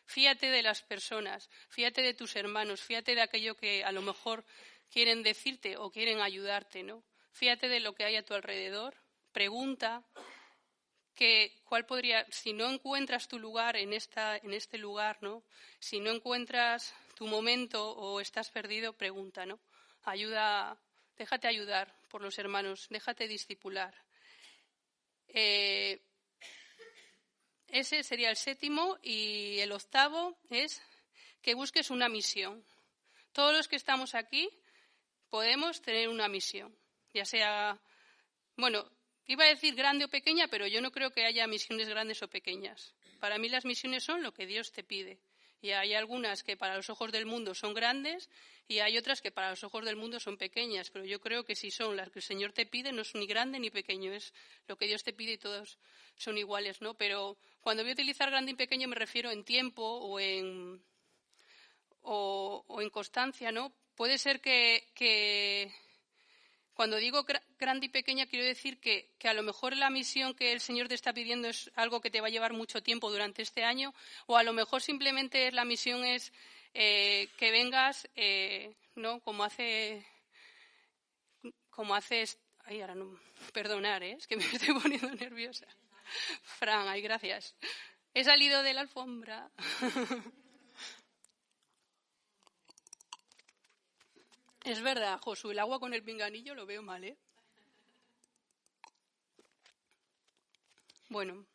Fíate 0.07 0.51
de 0.51 0.63
las 0.63 0.83
personas, 0.83 1.49
fíate 1.71 2.03
de 2.03 2.13
tus 2.13 2.37
hermanos, 2.37 2.83
fíate 2.83 3.15
de 3.15 3.23
aquello 3.23 3.57
que 3.57 3.85
a 3.85 3.91
lo 3.91 4.03
mejor 4.03 4.45
quieren 4.91 5.23
decirte 5.23 5.79
o 5.79 5.91
quieren 5.91 6.21
ayudarte, 6.21 6.83
¿no? 6.83 7.03
Fíate 7.33 7.69
de 7.69 7.81
lo 7.81 7.95
que 7.95 8.05
hay 8.05 8.17
a 8.17 8.25
tu 8.25 8.35
alrededor, 8.35 8.95
pregunta 9.33 10.05
que 11.15 11.53
cuál 11.65 11.87
podría, 11.87 12.27
si 12.31 12.53
no 12.53 12.71
encuentras 12.71 13.29
tu 13.29 13.39
lugar 13.39 13.77
en, 13.77 13.93
esta, 13.93 14.37
en 14.37 14.53
este 14.53 14.79
lugar, 14.79 15.19
¿no? 15.21 15.43
Si 15.79 16.01
no 16.01 16.11
encuentras 16.11 16.95
tu 17.15 17.27
momento 17.27 17.93
o 17.93 18.21
estás 18.21 18.51
perdido, 18.51 18.93
pregunta, 18.93 19.47
¿no? 19.47 19.59
Ayuda, 20.03 20.77
déjate 21.17 21.49
ayudar 21.49 21.95
por 22.09 22.23
los 22.23 22.39
hermanos, 22.39 22.87
déjate 22.91 23.29
discipular. 23.29 23.95
Eh, 25.29 26.01
ese 27.69 28.03
sería 28.05 28.31
el 28.31 28.37
séptimo 28.37 28.99
y 29.03 29.59
el 29.59 29.73
octavo 29.73 30.39
es 30.51 30.81
que 31.43 31.55
busques 31.55 31.91
una 31.91 32.09
misión. 32.09 32.65
Todos 33.33 33.53
los 33.53 33.69
que 33.69 33.77
estamos 33.77 34.15
aquí 34.15 34.49
podemos 35.29 35.83
tener 35.83 36.09
una 36.09 36.29
misión, 36.29 36.73
ya 37.13 37.25
sea, 37.25 37.81
bueno, 38.57 38.89
iba 39.27 39.45
a 39.45 39.49
decir 39.49 39.75
grande 39.75 40.05
o 40.05 40.09
pequeña, 40.09 40.47
pero 40.49 40.67
yo 40.69 40.81
no 40.81 40.93
creo 40.93 41.11
que 41.11 41.25
haya 41.25 41.47
misiones 41.49 41.89
grandes 41.89 42.23
o 42.23 42.29
pequeñas. 42.29 42.95
Para 43.19 43.39
mí 43.39 43.49
las 43.49 43.65
misiones 43.65 44.05
son 44.05 44.23
lo 44.23 44.33
que 44.33 44.47
Dios 44.47 44.71
te 44.71 44.85
pide. 44.85 45.19
Y 45.65 45.73
hay 45.73 45.95
algunas 45.95 46.43
que 46.43 46.59
para 46.59 46.77
los 46.77 46.91
ojos 46.91 47.11
del 47.11 47.25
mundo 47.25 47.55
son 47.55 47.73
grandes 47.73 48.29
y 48.69 48.81
hay 48.81 48.99
otras 48.99 49.23
que 49.23 49.31
para 49.31 49.49
los 49.49 49.65
ojos 49.65 49.83
del 49.83 49.97
mundo 49.97 50.21
son 50.21 50.37
pequeñas. 50.37 50.91
Pero 50.91 51.07
yo 51.07 51.23
creo 51.23 51.47
que 51.47 51.57
si 51.57 51.71
son 51.71 51.97
las 51.97 52.11
que 52.11 52.19
el 52.19 52.23
Señor 52.23 52.53
te 52.53 52.67
pide, 52.67 52.93
no 52.93 53.01
es 53.01 53.15
ni 53.15 53.27
grande 53.27 53.59
ni 53.59 53.71
pequeño, 53.71 54.13
es 54.13 54.35
lo 54.69 54.77
que 54.77 54.87
Dios 54.87 55.03
te 55.03 55.15
pide 55.15 55.33
y 55.33 55.39
todos 55.39 55.79
son 56.17 56.37
iguales, 56.37 56.83
¿no? 56.83 56.93
Pero 56.93 57.39
cuando 57.63 57.83
voy 57.83 57.93
a 57.93 57.95
utilizar 57.95 58.29
grande 58.29 58.53
y 58.53 58.57
pequeño 58.57 58.89
me 58.89 58.95
refiero 58.95 59.31
en 59.31 59.43
tiempo 59.43 59.83
o 59.83 60.21
en, 60.21 60.85
o, 62.03 62.67
en 62.83 62.91
constancia, 62.91 63.51
¿no? 63.51 63.73
Puede 63.95 64.19
ser 64.19 64.43
que 64.43 65.73
cuando 66.75 66.97
digo 66.97 67.25
grande 67.59 67.87
y 67.87 67.89
pequeña, 67.89 68.27
quiero 68.27 68.45
decir 68.45 68.79
que, 68.79 69.09
a 69.25 69.33
lo 69.33 69.43
mejor 69.43 69.77
la 69.77 69.91
misión 69.91 70.35
que 70.35 70.53
el 70.53 70.61
Señor 70.61 70.89
te 70.89 70.95
está 70.95 71.13
pidiendo 71.13 71.49
es 71.49 71.71
algo 71.77 72.01
que 72.01 72.11
te 72.11 72.21
va 72.21 72.27
a 72.27 72.31
llevar 72.31 72.53
mucho 72.53 72.83
tiempo 72.83 73.11
durante 73.11 73.43
este 73.43 73.65
año, 73.65 73.95
o 74.27 74.37
a 74.37 74.43
lo 74.43 74.53
mejor 74.53 74.83
simplemente 74.83 75.51
la 75.53 75.65
misión 75.65 76.05
es 76.05 76.33
eh, 76.75 77.29
que 77.39 77.53
vengas, 77.53 78.09
eh, 78.17 78.75
¿no? 78.97 79.21
Como 79.21 79.45
hace, 79.45 80.05
como 81.71 81.95
haces, 81.95 82.39
ay, 82.65 82.81
ahora 82.81 82.97
no, 82.97 83.19
perdonar, 83.53 84.03
¿eh? 84.03 84.17
es 84.19 84.27
que 84.27 84.37
me 84.37 84.45
estoy 84.53 84.75
poniendo 84.75 85.11
nerviosa. 85.13 85.67
Fran, 86.43 86.89
ay, 86.89 87.01
gracias. 87.03 87.55
He 88.13 88.25
salido 88.25 88.63
de 88.63 88.75
la 88.75 88.81
alfombra. 88.81 89.51
Es 94.65 94.81
verdad, 94.81 95.21
Josu, 95.21 95.51
el 95.51 95.59
agua 95.59 95.79
con 95.79 95.93
el 95.93 96.03
pinganillo 96.03 96.55
lo 96.55 96.65
veo 96.65 96.83
mal, 96.83 97.05
¿eh? 97.05 97.19
Bueno. 101.11 101.47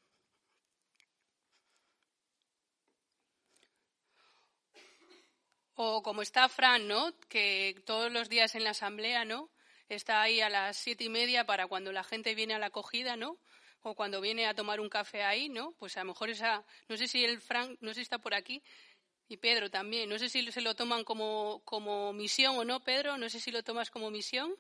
O 5.75 6.03
como 6.03 6.21
está 6.21 6.47
Fran, 6.49 6.87
¿no? 6.87 7.17
Que 7.29 7.81
todos 7.85 8.11
los 8.11 8.29
días 8.29 8.53
en 8.53 8.63
la 8.63 8.71
asamblea, 8.71 9.25
¿no? 9.25 9.49
Está 9.87 10.21
ahí 10.21 10.39
a 10.41 10.49
las 10.49 10.77
siete 10.77 11.05
y 11.05 11.09
media 11.09 11.45
para 11.47 11.65
cuando 11.65 11.91
la 11.91 12.03
gente 12.03 12.35
viene 12.35 12.53
a 12.53 12.59
la 12.59 12.67
acogida, 12.67 13.15
¿no? 13.15 13.39
o 13.81 13.95
cuando 13.95 14.21
viene 14.21 14.45
a 14.45 14.53
tomar 14.53 14.79
un 14.79 14.89
café 14.89 15.23
ahí, 15.23 15.49
¿no? 15.49 15.73
Pues 15.79 15.95
a 15.97 16.01
lo 16.01 16.07
mejor 16.07 16.29
esa, 16.29 16.65
no 16.87 16.97
sé 16.97 17.07
si 17.07 17.23
el 17.23 17.39
Frank, 17.39 17.77
no 17.81 17.89
sé 17.89 17.95
si 17.95 18.01
está 18.01 18.19
por 18.19 18.33
aquí, 18.33 18.61
y 19.29 19.37
Pedro 19.37 19.69
también, 19.69 20.09
no 20.09 20.17
sé 20.17 20.27
si 20.27 20.51
se 20.51 20.61
lo 20.61 20.75
toman 20.75 21.03
como, 21.03 21.61
como 21.63 22.11
misión 22.13 22.57
o 22.57 22.65
no, 22.65 22.83
Pedro, 22.83 23.17
no 23.17 23.29
sé 23.29 23.39
si 23.39 23.51
lo 23.51 23.63
tomas 23.63 23.91
como 23.91 24.09
misión. 24.09 24.55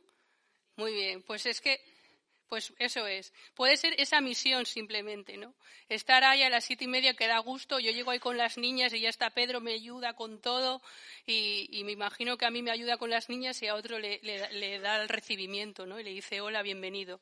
Muy 0.75 0.93
bien, 0.93 1.23
pues 1.23 1.45
es 1.47 1.59
que 1.59 1.81
pues 2.49 2.73
eso 2.79 3.05
es. 3.05 3.31
Puede 3.53 3.77
ser 3.77 3.93
esa 3.99 4.21
misión 4.21 4.65
simplemente, 4.65 5.37
¿no? 5.37 5.53
Estar 5.87 6.23
ahí 6.23 6.41
a 6.41 6.49
las 6.49 6.65
siete 6.65 6.85
y 6.85 6.87
media 6.87 7.13
que 7.13 7.27
da 7.27 7.37
gusto, 7.39 7.79
yo 7.79 7.91
llego 7.91 8.11
ahí 8.11 8.19
con 8.19 8.37
las 8.37 8.57
niñas 8.57 8.93
y 8.93 8.99
ya 8.99 9.09
está 9.09 9.29
Pedro, 9.29 9.61
me 9.61 9.73
ayuda 9.73 10.13
con 10.13 10.41
todo 10.41 10.81
y, 11.25 11.81
me 11.85 11.91
imagino 11.91 12.37
que 12.37 12.45
a 12.45 12.51
mí 12.51 12.61
me 12.63 12.71
ayuda 12.71 12.97
con 12.97 13.11
las 13.11 13.29
niñas 13.29 13.61
y 13.61 13.67
a 13.67 13.75
otro 13.75 13.99
le, 13.99 14.79
da 14.79 15.01
el 15.01 15.09
recibimiento, 15.09 15.85
¿no? 15.85 15.99
Y 15.99 16.03
le 16.03 16.11
dice, 16.11 16.41
hola, 16.41 16.63
bienvenido. 16.63 17.21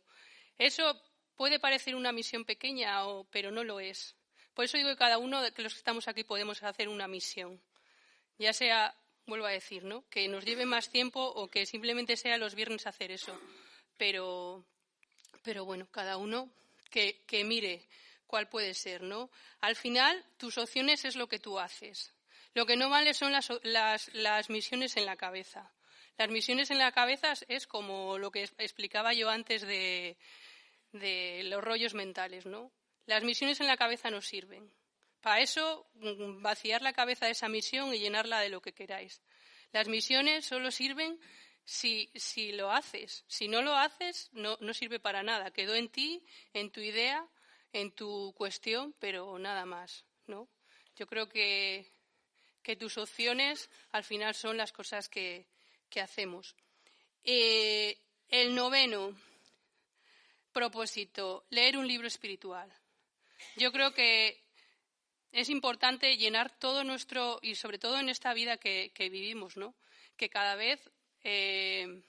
Eso 0.58 1.00
puede 1.36 1.60
parecer 1.60 1.96
una 1.96 2.12
misión 2.14 2.46
pequeña, 2.46 3.02
pero 3.30 3.52
no 3.52 3.64
lo 3.64 3.80
es. 3.80 4.16
Por 4.58 4.66
eso 4.66 4.76
digo 4.78 4.90
que 4.90 4.96
cada 4.96 5.20
uno 5.20 5.44
de 5.44 5.52
los 5.62 5.72
que 5.76 5.78
estamos 5.78 6.08
aquí 6.08 6.24
podemos 6.24 6.64
hacer 6.64 6.90
una 6.90 7.08
misión. 7.08 7.62
Ya 8.40 8.54
sea, 8.54 8.98
vuelvo 9.28 9.46
a 9.46 9.52
decir, 9.52 9.84
¿no? 9.84 10.10
Que 10.10 10.28
nos 10.28 10.46
lleve 10.46 10.66
más 10.66 10.90
tiempo 10.90 11.22
o 11.22 11.48
que 11.48 11.68
simplemente 11.68 12.18
sea 12.18 12.40
los 12.40 12.56
viernes 12.56 12.88
hacer 12.88 13.12
eso. 13.12 13.40
Pero, 13.98 14.66
pero 15.44 15.64
bueno, 15.64 15.88
cada 15.92 16.18
uno 16.18 16.50
que, 16.90 17.24
mire 17.46 17.88
cuál 18.26 18.50
puede 18.50 18.74
ser, 18.74 19.04
¿no? 19.04 19.30
Al 19.62 19.76
final, 19.76 20.26
tus 20.38 20.58
opciones 20.58 21.06
es 21.06 21.16
lo 21.16 21.28
que 21.28 21.38
tú 21.38 21.60
haces. 21.60 22.16
Lo 22.56 22.66
que 22.66 22.78
no 22.78 22.90
vale 22.90 23.14
son 23.14 23.34
las, 23.34 24.50
misiones 24.50 24.98
en 24.98 25.06
la 25.06 25.18
cabeza. 25.18 25.72
Las 26.18 26.32
misiones 26.32 26.72
en 26.72 26.80
la 26.80 26.92
cabeza 26.92 27.34
es 27.48 27.68
como 27.68 28.18
lo 28.18 28.32
que 28.32 28.50
explicaba 28.58 29.14
yo 29.14 29.30
antes 29.30 29.62
de, 29.62 30.18
de 30.94 31.44
los 31.44 31.64
rollos 31.64 31.94
mentales, 31.94 32.48
¿no? 32.48 32.72
Las 33.08 33.24
misiones 33.24 33.60
en 33.62 33.68
la 33.68 33.78
cabeza 33.78 34.12
no 34.12 34.22
sirven. 34.22 34.72
Para 35.22 35.42
eso, 35.42 35.90
mm, 35.96 36.42
vaciar 36.42 36.82
la 36.82 36.94
cabeza 36.94 37.26
de 37.26 37.32
esa 37.32 37.50
misión 37.50 37.94
y 37.94 38.00
llenarla 38.00 38.42
de 38.42 38.50
lo 38.50 38.62
que 38.62 38.74
queráis. 38.74 39.22
Las 39.72 39.88
misiones 39.88 40.46
solo 40.46 40.72
sirven 40.72 41.20
si, 41.64 42.12
si 42.16 42.52
lo 42.52 42.70
haces. 42.70 43.24
Si 43.28 43.48
no 43.48 43.62
lo 43.62 43.76
haces, 43.76 44.30
no, 44.34 44.58
no 44.60 44.74
sirve 44.74 45.00
para 45.00 45.24
nada. 45.24 45.52
Quedó 45.52 45.74
en 45.74 45.90
ti, 45.90 46.24
en 46.54 46.70
tu 46.70 46.82
idea, 46.82 47.26
en 47.72 47.92
tu 47.94 48.34
cuestión, 48.36 48.94
pero 49.00 49.40
nada 49.40 49.66
más, 49.66 50.06
¿no? 50.26 50.50
Yo 50.98 51.08
creo 51.08 51.30
que, 51.30 51.90
que 52.62 52.76
tus 52.76 52.98
opciones 52.98 53.70
al 53.92 54.04
final 54.04 54.36
son 54.36 54.58
las 54.58 54.74
cosas 54.74 55.08
que, 55.08 55.48
que 55.90 56.02
hacemos. 56.02 56.56
Eh, 57.24 57.98
el 58.28 58.54
noveno 58.54 59.16
propósito, 60.52 61.46
leer 61.50 61.78
un 61.78 61.88
libro 61.88 62.08
espiritual. 62.08 62.70
Yo 63.56 63.72
creo 63.72 63.94
que 63.94 64.44
es 65.32 65.50
importante 65.50 66.18
llenar 66.18 66.58
todo 66.58 66.84
nuestro, 66.84 67.40
y 67.42 67.56
sobre 67.56 67.78
todo 67.78 68.00
en 68.00 68.10
esta 68.10 68.34
vida 68.34 68.58
que, 68.58 68.92
vivimos, 68.98 69.58
¿no? 69.58 69.76
Que 70.16 70.30
cada 70.30 70.56
vez 70.56 70.80
eh, 71.24 72.02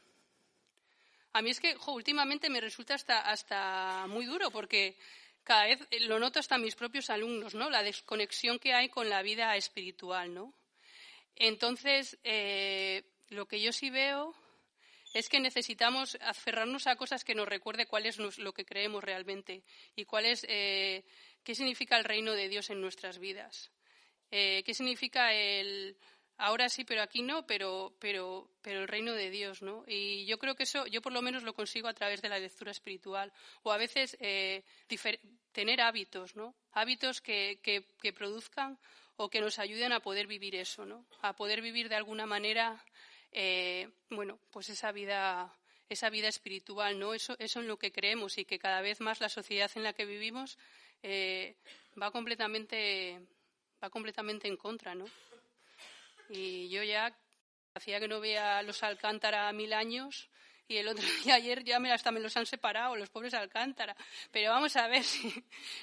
a 1.33 1.43
mí 1.43 1.51
es 1.51 1.61
que 1.61 1.77
últimamente 1.87 2.51
me 2.51 2.61
resulta 2.61 2.95
hasta, 2.95 3.21
hasta 3.21 4.07
muy 4.09 4.27
duro 4.27 4.51
porque 4.51 4.97
cada 5.45 5.67
vez 5.67 5.87
lo 6.01 6.19
noto 6.19 6.41
hasta 6.41 6.59
mis 6.59 6.75
propios 6.75 7.11
alumnos, 7.11 7.55
¿no? 7.55 7.71
La 7.71 7.83
desconexión 7.83 8.59
que 8.59 8.75
hay 8.75 8.88
con 8.88 9.09
la 9.09 9.23
vida 9.23 9.57
espiritual, 9.57 10.35
¿no? 10.35 10.55
Entonces, 11.37 12.19
eh, 12.25 13.05
lo 13.29 13.47
que 13.47 13.61
yo 13.61 13.73
sí 13.73 13.91
veo 13.91 14.35
es 15.14 15.29
que 15.29 15.40
necesitamos 15.40 16.18
aferrarnos 16.21 16.87
a 16.87 16.97
cosas 16.97 17.25
que 17.25 17.35
nos 17.35 17.49
recuerde 17.49 17.87
cuál 17.87 18.07
es 18.07 18.18
lo 18.18 18.53
que 18.53 18.64
creemos 18.64 19.03
realmente 19.03 19.62
y 19.97 20.05
cuál 20.05 20.27
es, 20.27 20.42
qué 20.42 21.05
significa 21.55 21.99
el 21.99 22.05
reino 22.05 22.33
de 22.33 22.49
Dios 22.49 22.71
en 22.71 22.81
nuestras 22.81 23.18
vidas. 23.18 23.71
qué 24.31 24.75
significa 24.75 25.33
el, 25.33 25.97
ahora 26.38 26.68
sí, 26.68 26.85
pero 26.85 27.03
aquí 27.03 27.23
no, 27.23 27.47
pero, 27.47 27.94
pero, 27.99 28.49
pero 28.62 28.81
el 28.81 28.88
reino 28.88 29.12
de 29.12 29.31
Dios, 29.31 29.61
¿no? 29.61 29.85
Y 29.87 30.25
yo 30.25 30.38
creo 30.38 30.55
que 30.55 30.62
eso, 30.62 30.87
yo 30.87 31.03
por 31.03 31.12
lo 31.12 31.21
menos 31.21 31.42
lo 31.42 31.53
consigo 31.53 31.88
a 31.88 31.94
través 31.94 32.23
de 32.23 32.29
la 32.29 32.38
lectura 32.38 32.71
espiritual. 32.71 33.33
O 33.62 33.73
a 33.73 33.77
veces 33.77 34.16
eh, 34.21 34.64
tener 35.53 35.81
hábitos, 35.81 36.37
¿no? 36.37 36.55
Hábitos 36.73 37.21
que, 37.21 37.61
que, 37.62 38.12
produzcan 38.12 38.79
o 39.16 39.29
que 39.29 39.40
nos 39.40 39.59
ayuden 39.59 39.92
a 39.92 40.01
poder 40.01 40.27
vivir 40.27 40.55
eso, 40.55 40.87
¿no? 40.87 41.05
A 41.21 41.35
poder 41.35 41.61
vivir 41.61 41.88
de 41.88 41.97
alguna 41.97 42.27
manera, 42.27 42.85
eh, 43.33 43.88
bueno, 44.11 44.38
pues 44.51 44.69
esa 44.69 44.93
vida, 44.93 45.53
esa 45.88 46.11
vida 46.11 46.29
espiritual, 46.29 46.99
¿no? 46.99 47.14
Eso, 47.14 47.37
eso 47.38 47.61
en 47.61 47.69
lo 47.69 47.79
que 47.79 47.93
creemos 47.93 48.38
y 48.38 48.45
que 48.45 48.59
cada 48.59 48.81
vez 48.81 49.01
más 49.01 49.21
la 49.21 49.29
sociedad 49.29 49.71
en 49.75 49.83
la 49.83 49.93
que 49.93 50.07
vivimos 50.07 50.59
eh, 51.03 51.57
va 52.01 52.11
completamente, 52.11 53.21
va 53.83 53.91
completamente 53.91 54.49
en 54.49 54.57
contra, 54.57 54.95
¿no? 54.95 55.07
Y 56.31 56.69
yo 56.69 56.83
ya 56.83 57.17
hacía 57.75 58.01
que 58.01 58.09
no 58.09 58.21
veía 58.21 58.62
los 58.62 58.83
Alcántara 58.83 59.53
mil 59.53 59.73
años 59.73 60.29
y 60.67 60.77
el 60.77 60.88
otro 60.88 61.05
día 61.25 61.35
ayer 61.35 61.64
ya 61.64 61.79
hasta 61.93 62.11
me 62.11 62.21
los 62.21 62.37
han 62.37 62.47
separado, 62.47 62.97
los 62.97 63.09
pobres 63.09 63.35
Alcántara. 63.35 63.97
Pero 64.31 64.51
vamos 64.51 64.77
a 64.77 64.87
ver 64.88 65.03
si, 65.05 65.31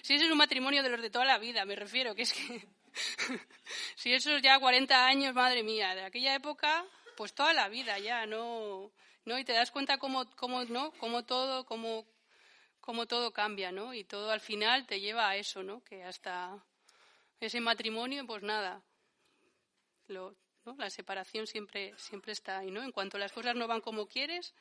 si 0.01 0.15
ese 0.15 0.25
es 0.25 0.31
un 0.31 0.38
matrimonio 0.38 0.84
de 0.84 0.89
los 0.89 1.01
de 1.01 1.10
toda 1.10 1.25
la 1.25 1.38
vida, 1.38 1.65
me 1.65 1.75
refiero, 1.75 2.13
que 2.15 2.23
es 2.23 2.34
que 2.34 2.67
si 3.95 4.13
eso 4.13 4.36
es 4.36 4.41
ya 4.41 4.60
40 4.60 5.05
años, 5.05 5.34
madre 5.34 5.63
mía, 5.63 5.95
de 5.95 6.03
aquella 6.03 6.36
época, 6.36 6.86
pues 7.15 7.34
toda 7.34 7.54
la 7.54 7.69
vida 7.69 7.99
ya, 7.99 8.25
no, 8.25 8.91
no 9.25 9.39
y 9.39 9.45
te 9.45 9.54
das 9.54 9.71
cuenta 9.71 9.97
cómo, 9.97 10.30
cómo, 10.36 10.63
¿no? 10.65 10.91
cómo 10.99 11.23
todo, 11.23 11.65
cómo, 11.65 12.06
cómo 12.82 13.08
todo 13.08 13.32
cambia, 13.32 13.71
¿no? 13.71 13.93
Y 13.93 14.04
todo 14.04 14.32
al 14.32 14.41
final 14.41 14.86
te 14.86 14.99
lleva 14.99 15.30
a 15.30 15.36
eso, 15.38 15.63
¿no? 15.63 15.84
Que 15.84 16.04
hasta 16.04 16.63
ese 17.39 17.60
matrimonio, 17.60 18.25
pues 18.25 18.43
nada, 18.43 18.84
la 20.08 20.89
separación 20.89 21.47
siempre, 21.47 21.93
siempre 21.97 22.34
está 22.34 22.60
ahí, 22.60 22.71
¿no? 22.71 22.84
En 22.84 22.91
cuanto 22.91 23.17
las 23.17 23.32
cosas 23.32 23.56
no 23.56 23.67
van 23.67 23.82
como 23.82 24.08
quieres, 24.08 24.54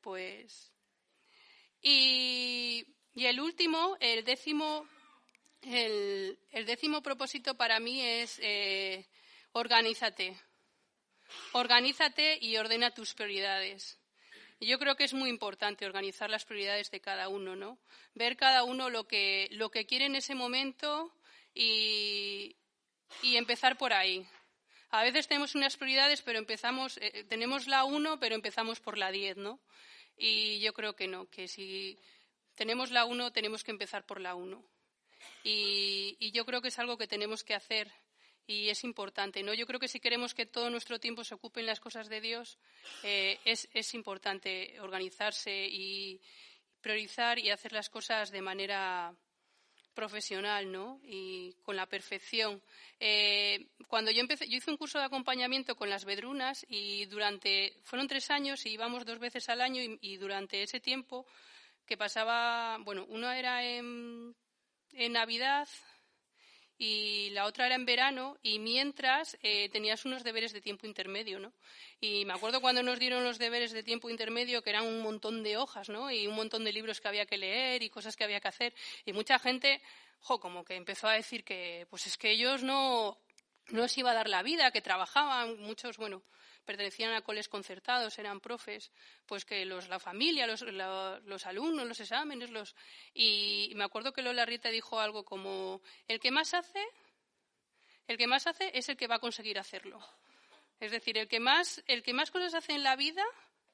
pues... 0.00 0.72
Y, 1.80 2.86
el 3.14 3.40
último, 3.40 3.96
el 4.00 4.24
décimo, 4.24 4.88
el, 5.62 6.38
décimo 6.52 7.02
propósito 7.02 7.56
para 7.56 7.80
mí 7.80 8.00
es 8.00 8.38
eh, 8.40 9.06
organízate. 9.52 10.36
Organízate 11.52 12.38
y 12.40 12.56
ordena 12.56 12.90
tus 12.92 13.14
prioridades. 13.14 13.98
yo 14.60 14.78
creo 14.78 14.96
que 14.96 15.04
es 15.04 15.14
muy 15.14 15.30
importante 15.30 15.86
organizar 15.86 16.30
las 16.30 16.44
prioridades 16.44 16.90
de 16.90 17.00
cada 17.00 17.28
uno, 17.28 17.54
¿no? 17.54 17.78
Ver 18.14 18.36
cada 18.36 18.64
uno 18.64 18.90
lo 18.90 19.06
que, 19.06 19.48
lo 19.52 19.70
que 19.70 19.86
quiere 19.86 20.06
en 20.06 20.16
ese 20.16 20.34
momento 20.34 21.12
y, 21.54 22.56
empezar 23.22 23.78
por 23.78 23.92
ahí. 23.92 24.26
A 24.90 25.02
veces 25.02 25.28
tenemos 25.28 25.54
unas 25.54 25.76
prioridades, 25.76 26.22
pero 26.22 26.38
empezamos, 26.38 26.98
eh, 26.98 27.24
tenemos 27.28 27.66
la 27.66 27.84
1, 27.84 28.18
pero 28.18 28.34
empezamos 28.34 28.80
por 28.80 28.96
la 28.96 29.10
10, 29.10 29.36
¿no? 29.36 29.60
Y 30.16 30.58
yo 30.60 30.72
creo 30.72 30.96
que 30.96 31.06
no, 31.06 31.28
que 31.30 31.46
si 31.46 31.98
tenemos 32.54 32.90
la 32.90 33.04
1, 33.04 33.32
tenemos 33.32 33.62
que 33.62 33.70
empezar 33.70 34.04
por 34.04 34.20
la 34.20 34.34
1. 34.34 34.64
Y, 35.44 36.30
yo 36.32 36.44
creo 36.44 36.60
que 36.60 36.68
es 36.68 36.78
algo 36.78 36.98
que 36.98 37.06
tenemos 37.06 37.44
que 37.44 37.54
hacer 37.54 37.92
y 38.48 38.70
es 38.70 38.82
importante, 38.82 39.42
¿no? 39.42 39.52
Yo 39.52 39.66
creo 39.66 39.78
que 39.78 39.88
si 39.88 40.00
queremos 40.00 40.32
que 40.32 40.46
todo 40.46 40.70
nuestro 40.70 40.98
tiempo 40.98 41.22
se 41.22 41.34
ocupe 41.34 41.60
en 41.60 41.66
las 41.66 41.80
cosas 41.80 42.08
de 42.08 42.22
Dios, 42.22 42.58
eh, 43.02 43.38
es, 43.44 43.94
importante 43.94 44.80
organizarse 44.80 45.68
y 45.70 46.18
priorizar 46.80 47.38
y 47.38 47.50
hacer 47.50 47.72
las 47.72 47.90
cosas 47.90 48.30
de 48.30 48.40
manera 48.40 49.14
profesional, 49.92 50.72
¿no? 50.72 50.98
Y 51.04 51.56
con 51.62 51.76
la 51.76 51.90
perfección. 51.90 52.62
Eh, 52.98 53.66
cuando 53.86 54.10
yo 54.10 54.20
empecé, 54.20 54.48
yo 54.48 54.56
hice 54.56 54.70
un 54.70 54.78
curso 54.78 54.98
de 54.98 55.04
acompañamiento 55.04 55.76
con 55.76 55.90
las 55.90 56.06
vedrunas 56.06 56.64
y 56.70 57.04
durante, 57.04 57.74
fueron 57.82 58.08
tres 58.08 58.30
años 58.30 58.64
y 58.64 58.70
íbamos 58.70 59.04
dos 59.04 59.18
veces 59.18 59.46
al 59.50 59.60
año 59.60 59.82
y, 60.00 60.16
durante 60.16 60.62
ese 60.62 60.80
tiempo 60.80 61.26
que 61.84 61.98
pasaba, 61.98 62.78
bueno, 62.78 63.04
uno 63.10 63.30
era 63.30 63.62
en, 63.62 64.34
en 64.92 65.12
Navidad, 65.12 65.68
y 66.78 67.30
la 67.30 67.46
otra 67.46 67.66
era 67.66 67.74
en 67.74 67.84
verano 67.84 68.38
y 68.42 68.60
mientras 68.60 69.36
eh, 69.42 69.68
tenías 69.70 70.04
unos 70.04 70.22
deberes 70.22 70.52
de 70.52 70.60
tiempo 70.60 70.86
intermedio, 70.86 71.40
¿no? 71.40 71.52
Y 72.00 72.24
me 72.24 72.32
acuerdo 72.32 72.60
cuando 72.60 72.82
nos 72.84 73.00
dieron 73.00 73.24
los 73.24 73.38
deberes 73.38 73.72
de 73.72 73.82
tiempo 73.82 74.08
intermedio 74.08 74.62
que 74.62 74.70
eran 74.70 74.86
un 74.86 75.02
montón 75.02 75.42
de 75.42 75.56
hojas, 75.56 75.88
¿no? 75.88 76.10
Y 76.10 76.28
un 76.28 76.36
montón 76.36 76.64
de 76.64 76.72
libros 76.72 77.00
que 77.00 77.08
había 77.08 77.26
que 77.26 77.36
leer 77.36 77.82
y 77.82 77.90
cosas 77.90 78.16
que 78.16 78.24
había 78.24 78.40
que 78.40 78.48
hacer 78.48 78.74
y 79.04 79.12
mucha 79.12 79.40
gente, 79.40 79.82
como 80.20 80.64
que 80.64 80.76
empezó 80.76 81.08
a 81.08 81.14
decir 81.14 81.42
que 81.42 81.86
pues 81.90 82.06
es 82.06 82.16
que 82.16 82.30
ellos 82.30 82.62
no 82.62 83.18
no 83.70 83.82
les 83.82 83.98
iba 83.98 84.12
a 84.12 84.14
dar 84.14 84.28
la 84.28 84.42
vida, 84.42 84.70
que 84.70 84.80
trabajaban 84.80 85.60
muchos, 85.60 85.98
bueno, 85.98 86.22
pertenecían 86.68 87.14
a 87.14 87.22
coles 87.22 87.48
concertados, 87.48 88.18
eran 88.18 88.40
profes, 88.40 88.92
pues 89.24 89.46
que 89.46 89.64
los, 89.64 89.88
la 89.88 89.98
familia, 89.98 90.46
los, 90.46 90.60
los 90.60 91.46
alumnos, 91.46 91.88
los 91.88 92.00
exámenes, 92.00 92.50
los... 92.50 92.76
Y, 93.14 93.72
me 93.74 93.84
acuerdo 93.84 94.12
que 94.12 94.20
Lola 94.20 94.44
Rieta 94.44 94.68
dijo 94.68 95.00
algo 95.00 95.24
como, 95.24 95.80
el 96.06 96.20
que 96.20 96.30
más 96.30 96.52
hace, 96.52 96.84
el 98.06 98.18
que 98.18 98.26
más 98.26 98.46
hace 98.46 98.70
es 98.74 98.90
el 98.90 98.98
que 98.98 99.06
va 99.06 99.14
a 99.14 99.18
conseguir 99.26 99.58
hacerlo. 99.58 99.98
Es 100.78 100.90
decir, 100.90 101.16
el 101.16 101.26
que 101.26 101.40
más, 101.40 101.82
el 101.86 102.02
que 102.02 102.12
más 102.12 102.30
cosas 102.30 102.52
hace 102.52 102.74
en 102.74 102.82
la 102.82 102.96
vida 102.96 103.24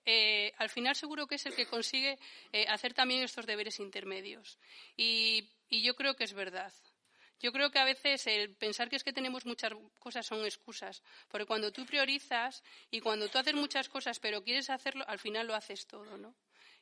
eh, 0.06 0.52
al 0.58 0.68
final 0.68 0.94
seguro 0.94 1.26
que 1.26 1.36
es 1.36 1.46
el 1.46 1.54
que 1.54 1.66
consigue 1.66 2.16
eh, 2.52 2.66
hacer 2.68 2.94
también 2.94 3.24
estos 3.24 3.46
deberes 3.46 3.80
intermedios. 3.80 4.58
Y, 4.96 5.50
yo 5.68 5.96
creo 5.96 6.14
que 6.14 6.22
es 6.22 6.32
verdad. 6.32 6.72
Yo 7.40 7.52
creo 7.52 7.70
que 7.70 7.78
a 7.78 7.84
veces 7.84 8.26
el 8.26 8.54
pensar 8.56 8.88
que 8.88 8.96
es 8.96 9.04
que 9.04 9.12
tenemos 9.12 9.44
muchas 9.44 9.72
cosas 9.98 10.26
son 10.26 10.44
excusas, 10.44 11.02
porque 11.28 11.46
cuando 11.46 11.72
tú 11.72 11.84
priorizas 11.84 12.62
y 12.90 13.00
cuando 13.00 13.28
tú 13.28 13.38
haces 13.38 13.54
muchas 13.54 13.88
cosas 13.88 14.18
pero 14.20 14.42
quieres 14.42 14.70
hacerlo, 14.70 15.04
al 15.08 15.18
final 15.18 15.46
lo 15.46 15.54
haces 15.54 15.86
todo, 15.86 16.16
¿no? 16.16 16.34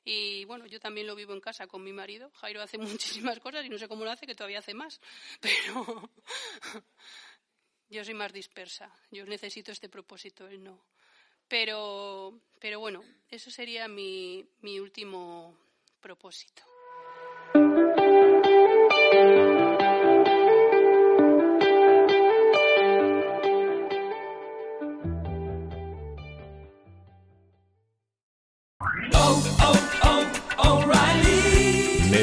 Y 0.05 0.45
bueno, 0.47 0.67
yo 0.67 0.81
también 0.81 1.07
lo 1.07 1.15
vivo 1.15 1.33
en 1.33 1.41
casa 1.41 1.67
con 1.67 1.83
mi 1.83 1.93
marido. 1.93 2.31
Jairo 2.35 2.61
hace 2.61 2.79
muchísimas 2.79 3.39
cosas 3.41 3.65
y 3.65 3.69
no 3.69 3.79
sé 3.79 3.89
cómo 3.89 4.05
lo 4.05 4.11
hace, 4.11 4.27
que 4.27 4.35
todavía 4.35 4.59
hace 4.59 4.75
más. 4.75 5.01
Pero 5.41 6.11
yo 7.89 8.05
soy 8.05 8.15
más 8.15 8.33
dispersa. 8.33 8.91
Yo 9.11 9.25
necesito 9.27 9.71
este 9.71 9.89
propósito, 9.89 10.49
él 10.49 10.63
no. 10.63 10.85
Pero, 11.47 12.41
pero 12.59 12.81
bueno, 12.81 13.05
eso 13.29 13.51
sería 13.51 13.87
mi, 13.87 14.49
mi 14.63 14.81
último 14.81 15.55
propósito. 16.01 16.63